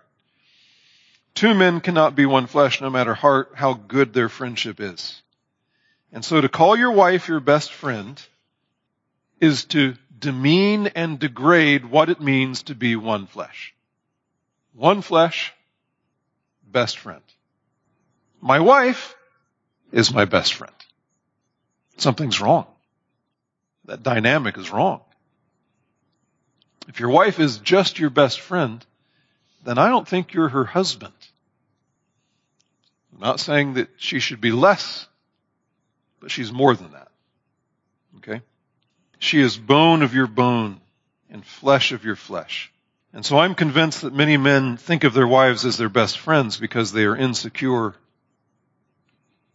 Two 1.35 1.53
men 1.53 1.81
cannot 1.81 2.15
be 2.15 2.25
one 2.25 2.47
flesh 2.47 2.79
no 2.79 2.89
matter 2.89 3.13
how, 3.13 3.45
how 3.53 3.73
good 3.73 4.13
their 4.13 4.29
friendship 4.29 4.79
is. 4.79 5.21
And 6.13 6.23
so 6.23 6.39
to 6.39 6.47
call 6.47 6.77
your 6.77 6.93
wife 6.93 7.27
your 7.27 7.41
best 7.41 7.73
friend 7.73 8.21
is 9.41 9.65
to 9.65 9.95
demean 10.17 10.87
and 10.87 11.19
degrade 11.19 11.85
what 11.85 12.09
it 12.09 12.21
means 12.21 12.63
to 12.63 12.75
be 12.75 12.95
one 12.95 13.27
flesh. 13.27 13.73
One 14.73 15.01
flesh, 15.01 15.53
best 16.65 16.97
friend. 16.97 17.21
My 18.39 18.61
wife 18.61 19.15
is 19.91 20.13
my 20.13 20.23
best 20.23 20.53
friend. 20.53 20.73
Something's 21.97 22.39
wrong. 22.39 22.65
That 23.85 24.03
dynamic 24.03 24.57
is 24.57 24.71
wrong. 24.71 25.01
If 26.87 27.01
your 27.01 27.09
wife 27.09 27.39
is 27.41 27.57
just 27.57 27.99
your 27.99 28.09
best 28.09 28.39
friend, 28.39 28.85
then 29.65 29.77
I 29.77 29.89
don't 29.89 30.07
think 30.07 30.33
you're 30.33 30.49
her 30.49 30.63
husband. 30.63 31.13
I'm 33.13 33.19
not 33.19 33.39
saying 33.39 33.73
that 33.73 33.89
she 33.97 34.19
should 34.19 34.39
be 34.39 34.51
less, 34.51 35.07
but 36.19 36.31
she's 36.31 36.51
more 36.51 36.75
than 36.75 36.91
that. 36.91 37.07
Okay? 38.17 38.41
She 39.19 39.41
is 39.41 39.57
bone 39.57 40.03
of 40.03 40.13
your 40.13 40.27
bone 40.27 40.79
and 41.29 41.43
flesh 41.43 41.91
of 41.91 42.05
your 42.05 42.15
flesh. 42.15 42.71
And 43.11 43.25
so 43.25 43.39
I'm 43.39 43.55
convinced 43.55 44.01
that 44.01 44.13
many 44.13 44.37
men 44.37 44.77
think 44.77 45.03
of 45.03 45.13
their 45.13 45.27
wives 45.27 45.65
as 45.65 45.77
their 45.77 45.89
best 45.89 46.19
friends 46.19 46.57
because 46.57 46.91
they 46.91 47.05
are 47.05 47.15
insecure 47.15 47.95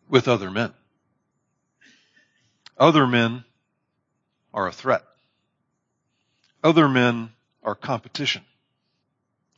with 0.08 0.26
other 0.26 0.50
men. 0.50 0.72
Other 2.76 3.06
men 3.06 3.44
are 4.52 4.66
a 4.66 4.72
threat. 4.72 5.04
Other 6.64 6.88
men 6.88 7.30
are 7.62 7.74
competition. 7.74 8.42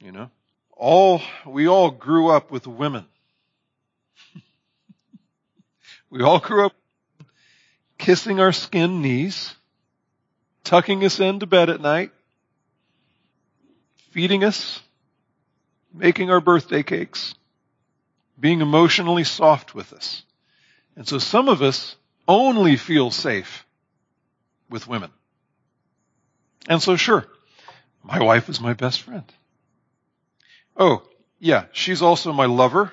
You 0.01 0.13
know? 0.13 0.31
All, 0.85 1.23
we 1.47 1.69
all 1.69 1.93
grew 1.93 2.29
up 2.29 2.51
with 2.51 2.67
women. 2.67 3.07
we 6.11 6.23
all 6.23 6.41
grew 6.41 6.67
up 6.67 6.73
kissing 7.99 8.41
our 8.41 8.51
skin 8.51 9.01
knees, 9.01 9.55
tucking 10.65 11.05
us 11.05 11.21
into 11.21 11.47
bed 11.47 11.71
at 11.71 11.81
night, 11.81 12.11
feeding 14.11 14.43
us, 14.43 14.81
making 15.95 16.33
our 16.33 16.41
birthday 16.41 16.83
cakes, 16.83 17.37
being 18.41 18.61
emotionally 18.61 19.23
soft 19.23 19.77
with 19.77 19.93
us. 19.93 20.25
And 20.97 21.07
so 21.07 21.21
some 21.21 21.49
of 21.49 21.63
us 21.63 21.95
only 22.27 22.75
feel 22.75 23.13
safe 23.13 23.65
with 24.69 24.89
women. 24.89 25.13
And 26.69 26.83
so 26.83 26.97
sure, 26.97 27.25
my 28.03 28.21
wife 28.21 28.49
is 28.49 28.61
my 28.61 28.73
best 28.73 29.03
friend. 29.03 29.33
Oh, 30.77 31.03
yeah, 31.39 31.67
she's 31.73 32.03
also 32.03 32.33
my 32.33 32.47
lover, 32.47 32.93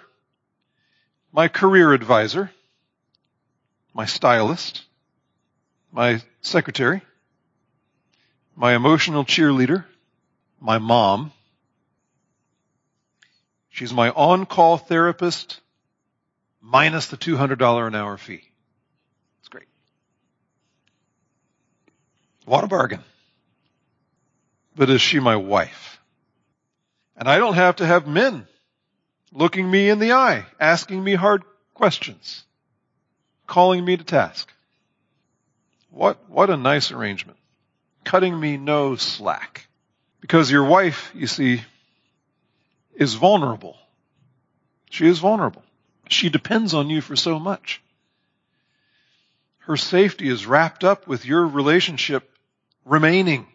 my 1.32 1.48
career 1.48 1.94
advisor, 1.94 2.52
my 3.94 4.06
stylist, 4.06 4.84
my 5.92 6.22
secretary, 6.42 7.02
my 8.56 8.76
emotional 8.76 9.24
cheerleader, 9.24 9.86
my 10.60 10.78
mom. 10.78 11.32
She's 13.70 13.94
my 13.94 14.10
on-call 14.10 14.78
therapist 14.78 15.62
minus 16.62 17.08
the 17.08 17.18
$200 17.18 17.88
an 17.88 17.96
hour 17.96 18.18
fee. 18.18 18.44
It's 19.40 19.48
great. 19.48 19.68
What 22.46 22.64
a 22.64 22.68
bargain. 22.68 23.04
But 24.76 24.90
is 24.90 25.02
she 25.02 25.20
my 25.20 25.38
wife? 25.38 25.99
And 27.20 27.28
I 27.28 27.38
don't 27.38 27.56
have 27.56 27.76
to 27.76 27.86
have 27.86 28.08
men 28.08 28.48
looking 29.34 29.70
me 29.70 29.90
in 29.90 30.00
the 30.00 30.14
eye, 30.14 30.46
asking 30.58 31.04
me 31.04 31.16
hard 31.16 31.44
questions, 31.74 32.46
calling 33.46 33.84
me 33.84 33.98
to 33.98 34.04
task. 34.06 34.52
What, 35.92 36.30
what 36.30 36.50
a 36.50 36.56
nice 36.56 36.92
arrangement. 36.92 37.38
Cutting 38.06 38.40
me 38.40 38.56
no 38.56 38.96
slack. 38.96 39.68
Because 40.22 40.50
your 40.50 40.64
wife, 40.64 41.12
you 41.14 41.28
see, 41.28 41.62
is 42.96 43.16
vulnerable. 43.16 43.78
She 44.90 45.06
is 45.06 45.20
vulnerable. 45.20 45.64
She 46.08 46.30
depends 46.30 46.74
on 46.74 46.90
you 46.90 47.02
for 47.02 47.18
so 47.18 47.38
much. 47.38 47.82
Her 49.60 49.76
safety 49.76 50.30
is 50.30 50.46
wrapped 50.46 50.86
up 50.86 51.06
with 51.06 51.26
your 51.26 51.46
relationship 51.46 52.30
remaining. 52.86 53.46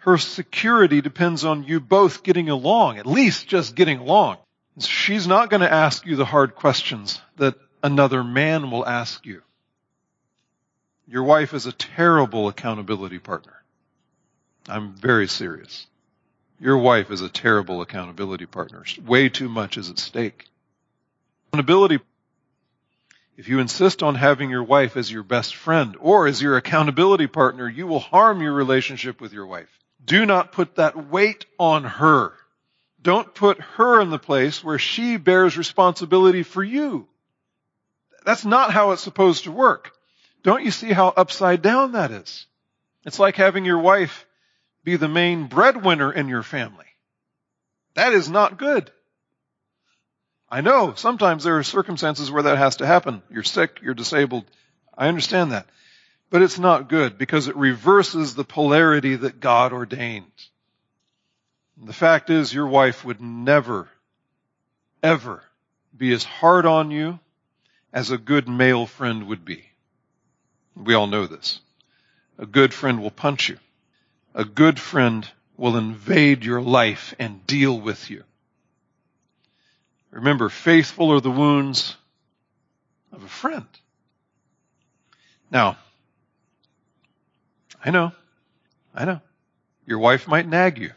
Her 0.00 0.16
security 0.16 1.02
depends 1.02 1.44
on 1.44 1.64
you 1.64 1.78
both 1.78 2.22
getting 2.22 2.48
along, 2.48 2.96
at 2.96 3.06
least 3.06 3.48
just 3.48 3.74
getting 3.74 3.98
along. 3.98 4.38
She's 4.78 5.26
not 5.26 5.50
going 5.50 5.60
to 5.60 5.70
ask 5.70 6.06
you 6.06 6.16
the 6.16 6.24
hard 6.24 6.54
questions 6.54 7.20
that 7.36 7.54
another 7.82 8.24
man 8.24 8.70
will 8.70 8.86
ask 8.86 9.26
you. 9.26 9.42
Your 11.06 11.24
wife 11.24 11.52
is 11.52 11.66
a 11.66 11.72
terrible 11.72 12.48
accountability 12.48 13.18
partner. 13.18 13.62
I'm 14.68 14.94
very 14.94 15.28
serious. 15.28 15.86
Your 16.58 16.78
wife 16.78 17.10
is 17.10 17.20
a 17.20 17.28
terrible 17.28 17.82
accountability 17.82 18.46
partner. 18.46 18.84
Way 19.04 19.28
too 19.28 19.50
much 19.50 19.76
is 19.76 19.90
at 19.90 19.98
stake. 19.98 20.46
Accountability, 21.52 21.98
if 23.36 23.48
you 23.48 23.58
insist 23.58 24.02
on 24.02 24.14
having 24.14 24.48
your 24.48 24.64
wife 24.64 24.96
as 24.96 25.12
your 25.12 25.24
best 25.24 25.56
friend 25.56 25.94
or 26.00 26.26
as 26.26 26.40
your 26.40 26.56
accountability 26.56 27.26
partner, 27.26 27.68
you 27.68 27.86
will 27.86 28.00
harm 28.00 28.40
your 28.40 28.54
relationship 28.54 29.20
with 29.20 29.34
your 29.34 29.46
wife. 29.46 29.79
Do 30.04 30.26
not 30.26 30.52
put 30.52 30.76
that 30.76 31.08
weight 31.08 31.46
on 31.58 31.84
her. 31.84 32.32
Don't 33.02 33.34
put 33.34 33.60
her 33.60 34.00
in 34.00 34.10
the 34.10 34.18
place 34.18 34.62
where 34.62 34.78
she 34.78 35.16
bears 35.16 35.56
responsibility 35.56 36.42
for 36.42 36.62
you. 36.62 37.08
That's 38.24 38.44
not 38.44 38.72
how 38.72 38.92
it's 38.92 39.02
supposed 39.02 39.44
to 39.44 39.52
work. 39.52 39.92
Don't 40.42 40.64
you 40.64 40.70
see 40.70 40.92
how 40.92 41.08
upside 41.08 41.62
down 41.62 41.92
that 41.92 42.10
is? 42.10 42.46
It's 43.04 43.18
like 43.18 43.36
having 43.36 43.64
your 43.64 43.78
wife 43.78 44.26
be 44.84 44.96
the 44.96 45.08
main 45.08 45.46
breadwinner 45.46 46.12
in 46.12 46.28
your 46.28 46.42
family. 46.42 46.86
That 47.94 48.12
is 48.12 48.28
not 48.28 48.58
good. 48.58 48.90
I 50.48 50.60
know 50.60 50.94
sometimes 50.96 51.44
there 51.44 51.58
are 51.58 51.62
circumstances 51.62 52.30
where 52.30 52.42
that 52.42 52.58
has 52.58 52.76
to 52.76 52.86
happen. 52.86 53.22
You're 53.30 53.42
sick, 53.42 53.80
you're 53.82 53.94
disabled. 53.94 54.44
I 54.96 55.08
understand 55.08 55.52
that. 55.52 55.66
But 56.30 56.42
it's 56.42 56.58
not 56.58 56.88
good 56.88 57.18
because 57.18 57.48
it 57.48 57.56
reverses 57.56 58.34
the 58.34 58.44
polarity 58.44 59.16
that 59.16 59.40
God 59.40 59.72
ordained. 59.72 60.30
The 61.76 61.92
fact 61.92 62.30
is 62.30 62.54
your 62.54 62.68
wife 62.68 63.04
would 63.04 63.20
never, 63.20 63.88
ever 65.02 65.42
be 65.96 66.12
as 66.12 66.22
hard 66.22 66.66
on 66.66 66.92
you 66.92 67.18
as 67.92 68.10
a 68.10 68.18
good 68.18 68.48
male 68.48 68.86
friend 68.86 69.26
would 69.26 69.44
be. 69.44 69.64
We 70.76 70.94
all 70.94 71.08
know 71.08 71.26
this. 71.26 71.60
A 72.38 72.46
good 72.46 72.72
friend 72.72 73.02
will 73.02 73.10
punch 73.10 73.48
you. 73.48 73.58
A 74.34 74.44
good 74.44 74.78
friend 74.78 75.28
will 75.56 75.76
invade 75.76 76.44
your 76.44 76.62
life 76.62 77.14
and 77.18 77.44
deal 77.46 77.78
with 77.78 78.08
you. 78.08 78.22
Remember, 80.10 80.48
faithful 80.48 81.12
are 81.12 81.20
the 81.20 81.30
wounds 81.30 81.96
of 83.12 83.24
a 83.24 83.28
friend. 83.28 83.66
Now, 85.50 85.76
I 87.84 87.90
know, 87.90 88.12
I 88.94 89.04
know, 89.04 89.20
your 89.86 89.98
wife 89.98 90.28
might 90.28 90.46
nag 90.46 90.78
you. 90.78 90.92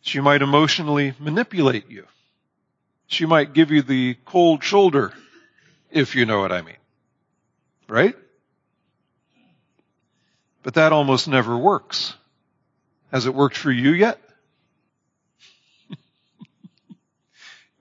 She 0.00 0.20
might 0.20 0.42
emotionally 0.42 1.14
manipulate 1.20 1.88
you. 1.88 2.06
She 3.06 3.24
might 3.24 3.52
give 3.52 3.70
you 3.70 3.82
the 3.82 4.16
cold 4.24 4.64
shoulder, 4.64 5.12
if 5.90 6.16
you 6.16 6.26
know 6.26 6.40
what 6.40 6.50
I 6.50 6.62
mean. 6.62 6.76
Right? 7.88 8.16
But 10.62 10.74
that 10.74 10.92
almost 10.92 11.28
never 11.28 11.56
works. 11.56 12.14
Has 13.12 13.26
it 13.26 13.34
worked 13.34 13.56
for 13.56 13.70
you 13.70 13.90
yet? 13.90 14.18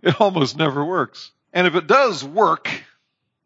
it 0.01 0.19
almost 0.19 0.57
never 0.57 0.83
works. 0.83 1.31
And 1.53 1.65
if 1.65 1.75
it 1.75 1.87
does 1.87 2.23
work, 2.23 2.69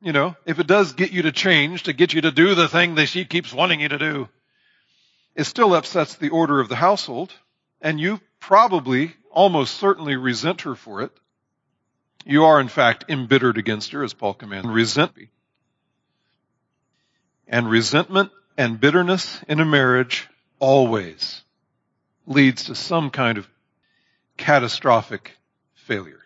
you 0.02 0.12
know, 0.12 0.36
if 0.46 0.60
it 0.60 0.68
does 0.68 0.94
get 0.94 1.12
you 1.12 1.24
to 1.24 1.32
change, 1.32 1.84
to 1.84 1.94
get 1.94 2.14
you 2.14 2.22
to 2.22 2.32
do 2.32 2.56
the 2.56 2.68
thing 2.68 2.96
that 2.96 3.08
she 3.08 3.26
keeps 3.26 3.54
wanting 3.54 3.80
you 3.80 3.90
to 3.90 3.98
do, 3.98 4.30
it 5.36 5.44
still 5.44 5.76
upsets 5.76 6.16
the 6.16 6.30
order 6.30 6.60
of 6.60 6.70
the 6.70 6.76
household, 6.76 7.34
and 7.82 8.00
you 8.00 8.22
probably, 8.40 9.14
almost 9.32 9.76
certainly 9.76 10.16
resent 10.16 10.62
her 10.62 10.76
for 10.76 11.02
it. 11.02 11.12
You 12.26 12.46
are 12.46 12.60
in 12.60 12.70
fact 12.70 13.06
embittered 13.10 13.58
against 13.58 13.92
her, 13.92 14.04
as 14.04 14.14
Paul 14.14 14.34
commands. 14.34 14.68
Resent 14.68 15.16
me. 15.16 15.30
And 17.48 17.70
resentment 17.70 18.32
and 18.58 18.80
bitterness 18.80 19.44
in 19.48 19.60
a 19.60 19.66
marriage 19.66 20.28
always 20.60 21.44
leads 22.26 22.66
to 22.66 22.76
some 22.76 23.12
kind 23.12 23.38
of 23.38 23.48
catastrophic 24.38 25.34
failure. 25.74 26.22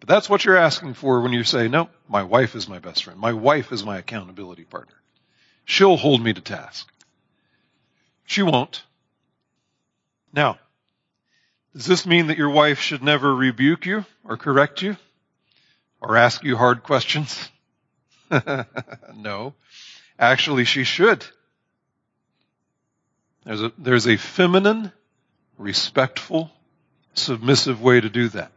But 0.00 0.08
that's 0.08 0.28
what 0.28 0.44
you're 0.44 0.56
asking 0.56 0.94
for 0.94 1.20
when 1.20 1.32
you 1.32 1.44
say, 1.44 1.68
no, 1.68 1.88
my 2.08 2.22
wife 2.22 2.54
is 2.54 2.68
my 2.68 2.78
best 2.78 3.04
friend. 3.04 3.18
My 3.20 3.32
wife 3.32 3.72
is 3.72 3.84
my 3.84 3.98
accountability 3.98 4.64
partner. 4.64 4.94
She'll 5.64 5.96
hold 5.96 6.22
me 6.22 6.32
to 6.32 6.40
task. 6.40 6.88
She 8.28 8.42
won't. 8.42 8.82
Now, 10.34 10.58
does 11.72 11.86
this 11.86 12.04
mean 12.04 12.26
that 12.26 12.36
your 12.36 12.50
wife 12.50 12.78
should 12.78 13.02
never 13.02 13.34
rebuke 13.34 13.86
you 13.86 14.04
or 14.22 14.36
correct 14.36 14.82
you 14.82 14.98
or 16.02 16.14
ask 16.14 16.44
you 16.44 16.54
hard 16.54 16.82
questions? 16.82 17.48
no. 19.16 19.54
Actually, 20.18 20.66
she 20.66 20.84
should. 20.84 21.24
There's 23.46 23.62
a, 23.62 23.72
there's 23.78 24.06
a 24.06 24.18
feminine, 24.18 24.92
respectful, 25.56 26.50
submissive 27.14 27.80
way 27.80 27.98
to 27.98 28.10
do 28.10 28.28
that. 28.28 28.52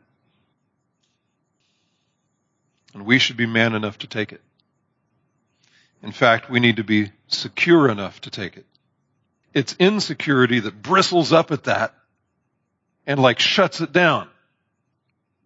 And 2.93 3.05
we 3.05 3.19
should 3.19 3.37
be 3.37 3.45
man 3.45 3.73
enough 3.73 3.99
to 3.99 4.07
take 4.07 4.33
it. 4.33 4.41
In 6.03 6.11
fact, 6.11 6.49
we 6.49 6.59
need 6.59 6.75
to 6.75 6.83
be 6.83 7.13
secure 7.29 7.89
enough 7.89 8.19
to 8.21 8.29
take 8.29 8.57
it. 8.57 8.65
It's 9.53 9.75
insecurity 9.79 10.59
that 10.61 10.81
bristles 10.81 11.33
up 11.33 11.51
at 11.51 11.65
that 11.65 11.93
and 13.05 13.19
like 13.19 13.39
shuts 13.39 13.81
it 13.81 13.91
down. 13.91 14.29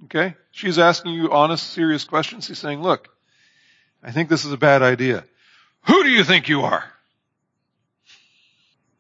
Okay? 0.06 0.36
She's 0.52 0.78
asking 0.78 1.14
you 1.14 1.32
honest, 1.32 1.68
serious 1.72 2.04
questions. 2.04 2.46
She's 2.46 2.60
saying, 2.60 2.82
look, 2.82 3.10
I 4.04 4.12
think 4.12 4.30
this 4.30 4.46
is 4.46 4.52
a 4.52 4.58
bad 4.58 4.82
idea. 4.82 5.24
Who 5.88 6.04
do 6.04 6.10
you 6.10 6.24
think 6.24 6.50
you 6.50 6.62
are? 6.62 6.84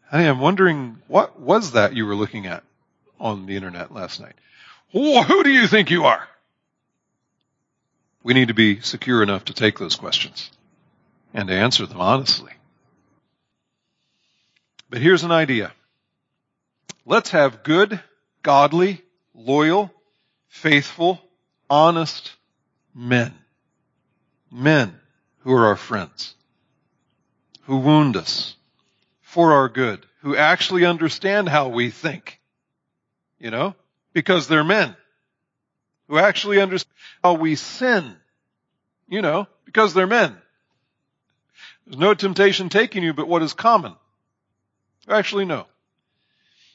Honey, 0.09 0.27
I'm 0.27 0.39
wondering 0.39 0.97
what 1.07 1.39
was 1.39 1.73
that 1.73 1.95
you 1.95 2.05
were 2.05 2.15
looking 2.15 2.47
at 2.47 2.63
on 3.19 3.45
the 3.45 3.55
internet 3.55 3.93
last 3.93 4.19
night? 4.19 4.35
Who 4.91 5.43
do 5.43 5.51
you 5.51 5.67
think 5.67 5.91
you 5.91 6.05
are? 6.05 6.27
We 8.23 8.33
need 8.33 8.47
to 8.47 8.53
be 8.53 8.79
secure 8.81 9.21
enough 9.21 9.45
to 9.45 9.53
take 9.53 9.77
those 9.77 9.95
questions 9.95 10.49
and 11.33 11.49
to 11.49 11.53
answer 11.53 11.85
them 11.85 11.99
honestly. 11.99 12.51
But 14.95 15.01
here's 15.01 15.25
an 15.25 15.31
idea. 15.33 15.73
Let's 17.05 17.31
have 17.31 17.63
good, 17.63 17.99
godly, 18.43 19.01
loyal, 19.33 19.91
faithful, 20.47 21.21
honest 21.69 22.31
men. 22.93 23.33
Men 24.49 24.97
who 25.39 25.51
are 25.51 25.65
our 25.65 25.75
friends, 25.75 26.33
who 27.63 27.79
wound 27.79 28.15
us 28.15 28.55
for 29.19 29.51
our 29.51 29.67
good, 29.67 30.05
who 30.21 30.37
actually 30.37 30.85
understand 30.85 31.49
how 31.49 31.67
we 31.67 31.89
think, 31.89 32.39
you 33.37 33.51
know, 33.51 33.75
because 34.13 34.47
they're 34.47 34.63
men, 34.63 34.95
who 36.07 36.17
actually 36.19 36.61
understand 36.61 36.95
how 37.21 37.33
we 37.33 37.55
sin, 37.55 38.15
you 39.09 39.21
know, 39.21 39.45
because 39.65 39.93
they're 39.93 40.07
men. 40.07 40.37
There's 41.85 41.99
no 41.99 42.13
temptation 42.13 42.69
taking 42.69 43.03
you 43.03 43.13
but 43.13 43.27
what 43.27 43.43
is 43.43 43.51
common. 43.51 43.93
Actually, 45.07 45.45
no. 45.45 45.65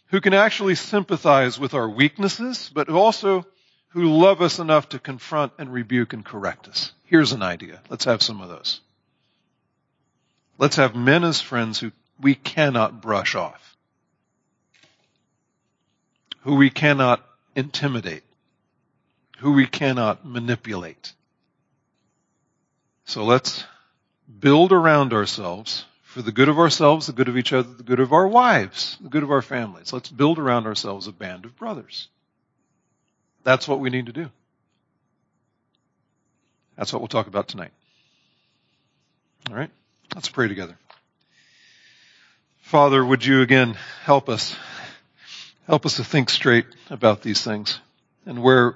Who 0.08 0.20
can 0.20 0.34
actually 0.34 0.74
sympathize 0.74 1.58
with 1.58 1.74
our 1.74 1.88
weaknesses, 1.88 2.70
but 2.72 2.88
also 2.88 3.46
who 3.88 4.04
love 4.04 4.40
us 4.40 4.58
enough 4.58 4.88
to 4.90 4.98
confront 4.98 5.52
and 5.58 5.72
rebuke 5.72 6.12
and 6.12 6.24
correct 6.24 6.68
us. 6.68 6.92
Here's 7.04 7.32
an 7.32 7.42
idea. 7.42 7.80
Let's 7.88 8.04
have 8.04 8.22
some 8.22 8.40
of 8.40 8.48
those. 8.48 8.80
Let's 10.58 10.76
have 10.76 10.94
men 10.94 11.24
as 11.24 11.40
friends 11.40 11.80
who 11.80 11.90
we 12.20 12.34
cannot 12.34 13.00
brush 13.00 13.34
off, 13.34 13.76
who 16.42 16.56
we 16.56 16.70
cannot 16.70 17.24
intimidate, 17.56 18.22
who 19.38 19.52
we 19.52 19.66
cannot 19.66 20.24
manipulate. 20.24 21.14
So 23.06 23.24
let's 23.24 23.64
build 24.38 24.70
around 24.72 25.12
ourselves 25.12 25.84
for 26.10 26.22
the 26.22 26.32
good 26.32 26.48
of 26.48 26.58
ourselves, 26.58 27.06
the 27.06 27.12
good 27.12 27.28
of 27.28 27.36
each 27.36 27.52
other, 27.52 27.72
the 27.72 27.84
good 27.84 28.00
of 28.00 28.12
our 28.12 28.26
wives, 28.26 28.98
the 29.00 29.08
good 29.08 29.22
of 29.22 29.30
our 29.30 29.42
families. 29.42 29.92
Let's 29.92 30.08
build 30.08 30.40
around 30.40 30.66
ourselves 30.66 31.06
a 31.06 31.12
band 31.12 31.44
of 31.44 31.56
brothers. 31.56 32.08
That's 33.44 33.68
what 33.68 33.78
we 33.78 33.90
need 33.90 34.06
to 34.06 34.12
do. 34.12 34.28
That's 36.76 36.92
what 36.92 37.00
we'll 37.00 37.06
talk 37.06 37.28
about 37.28 37.46
tonight. 37.46 37.70
All 39.48 39.54
right? 39.54 39.70
Let's 40.12 40.28
pray 40.28 40.48
together. 40.48 40.76
Father, 42.62 43.04
would 43.04 43.24
you 43.24 43.42
again 43.42 43.76
help 44.02 44.28
us? 44.28 44.56
Help 45.68 45.86
us 45.86 45.96
to 45.96 46.04
think 46.04 46.28
straight 46.28 46.66
about 46.90 47.22
these 47.22 47.40
things. 47.44 47.78
And 48.26 48.42
where 48.42 48.74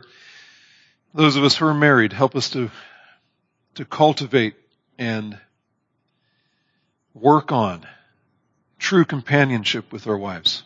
those 1.12 1.34
of 1.34 1.42
us 1.42 1.56
who 1.56 1.66
are 1.66 1.74
married, 1.74 2.12
help 2.12 2.36
us 2.36 2.50
to, 2.50 2.70
to 3.74 3.84
cultivate 3.84 4.54
and 4.98 5.36
work 7.14 7.52
on 7.52 7.86
true 8.78 9.04
companionship 9.04 9.92
with 9.92 10.06
our 10.06 10.18
wives 10.18 10.64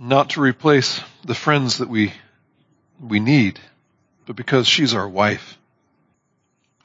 not 0.00 0.30
to 0.30 0.40
replace 0.40 1.00
the 1.26 1.34
friends 1.34 1.78
that 1.78 1.88
we, 1.90 2.12
we 2.98 3.20
need, 3.20 3.60
but 4.24 4.34
because 4.34 4.66
she's 4.66 4.94
our 4.94 5.08
wife. 5.08 5.58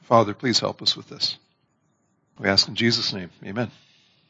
Father, 0.02 0.34
please 0.34 0.60
help 0.60 0.82
us 0.82 0.94
with 0.96 1.08
this. 1.08 1.38
We 2.38 2.48
ask 2.48 2.68
in 2.68 2.74
Jesus' 2.74 3.14
name. 3.14 3.30
Amen. 3.42 3.70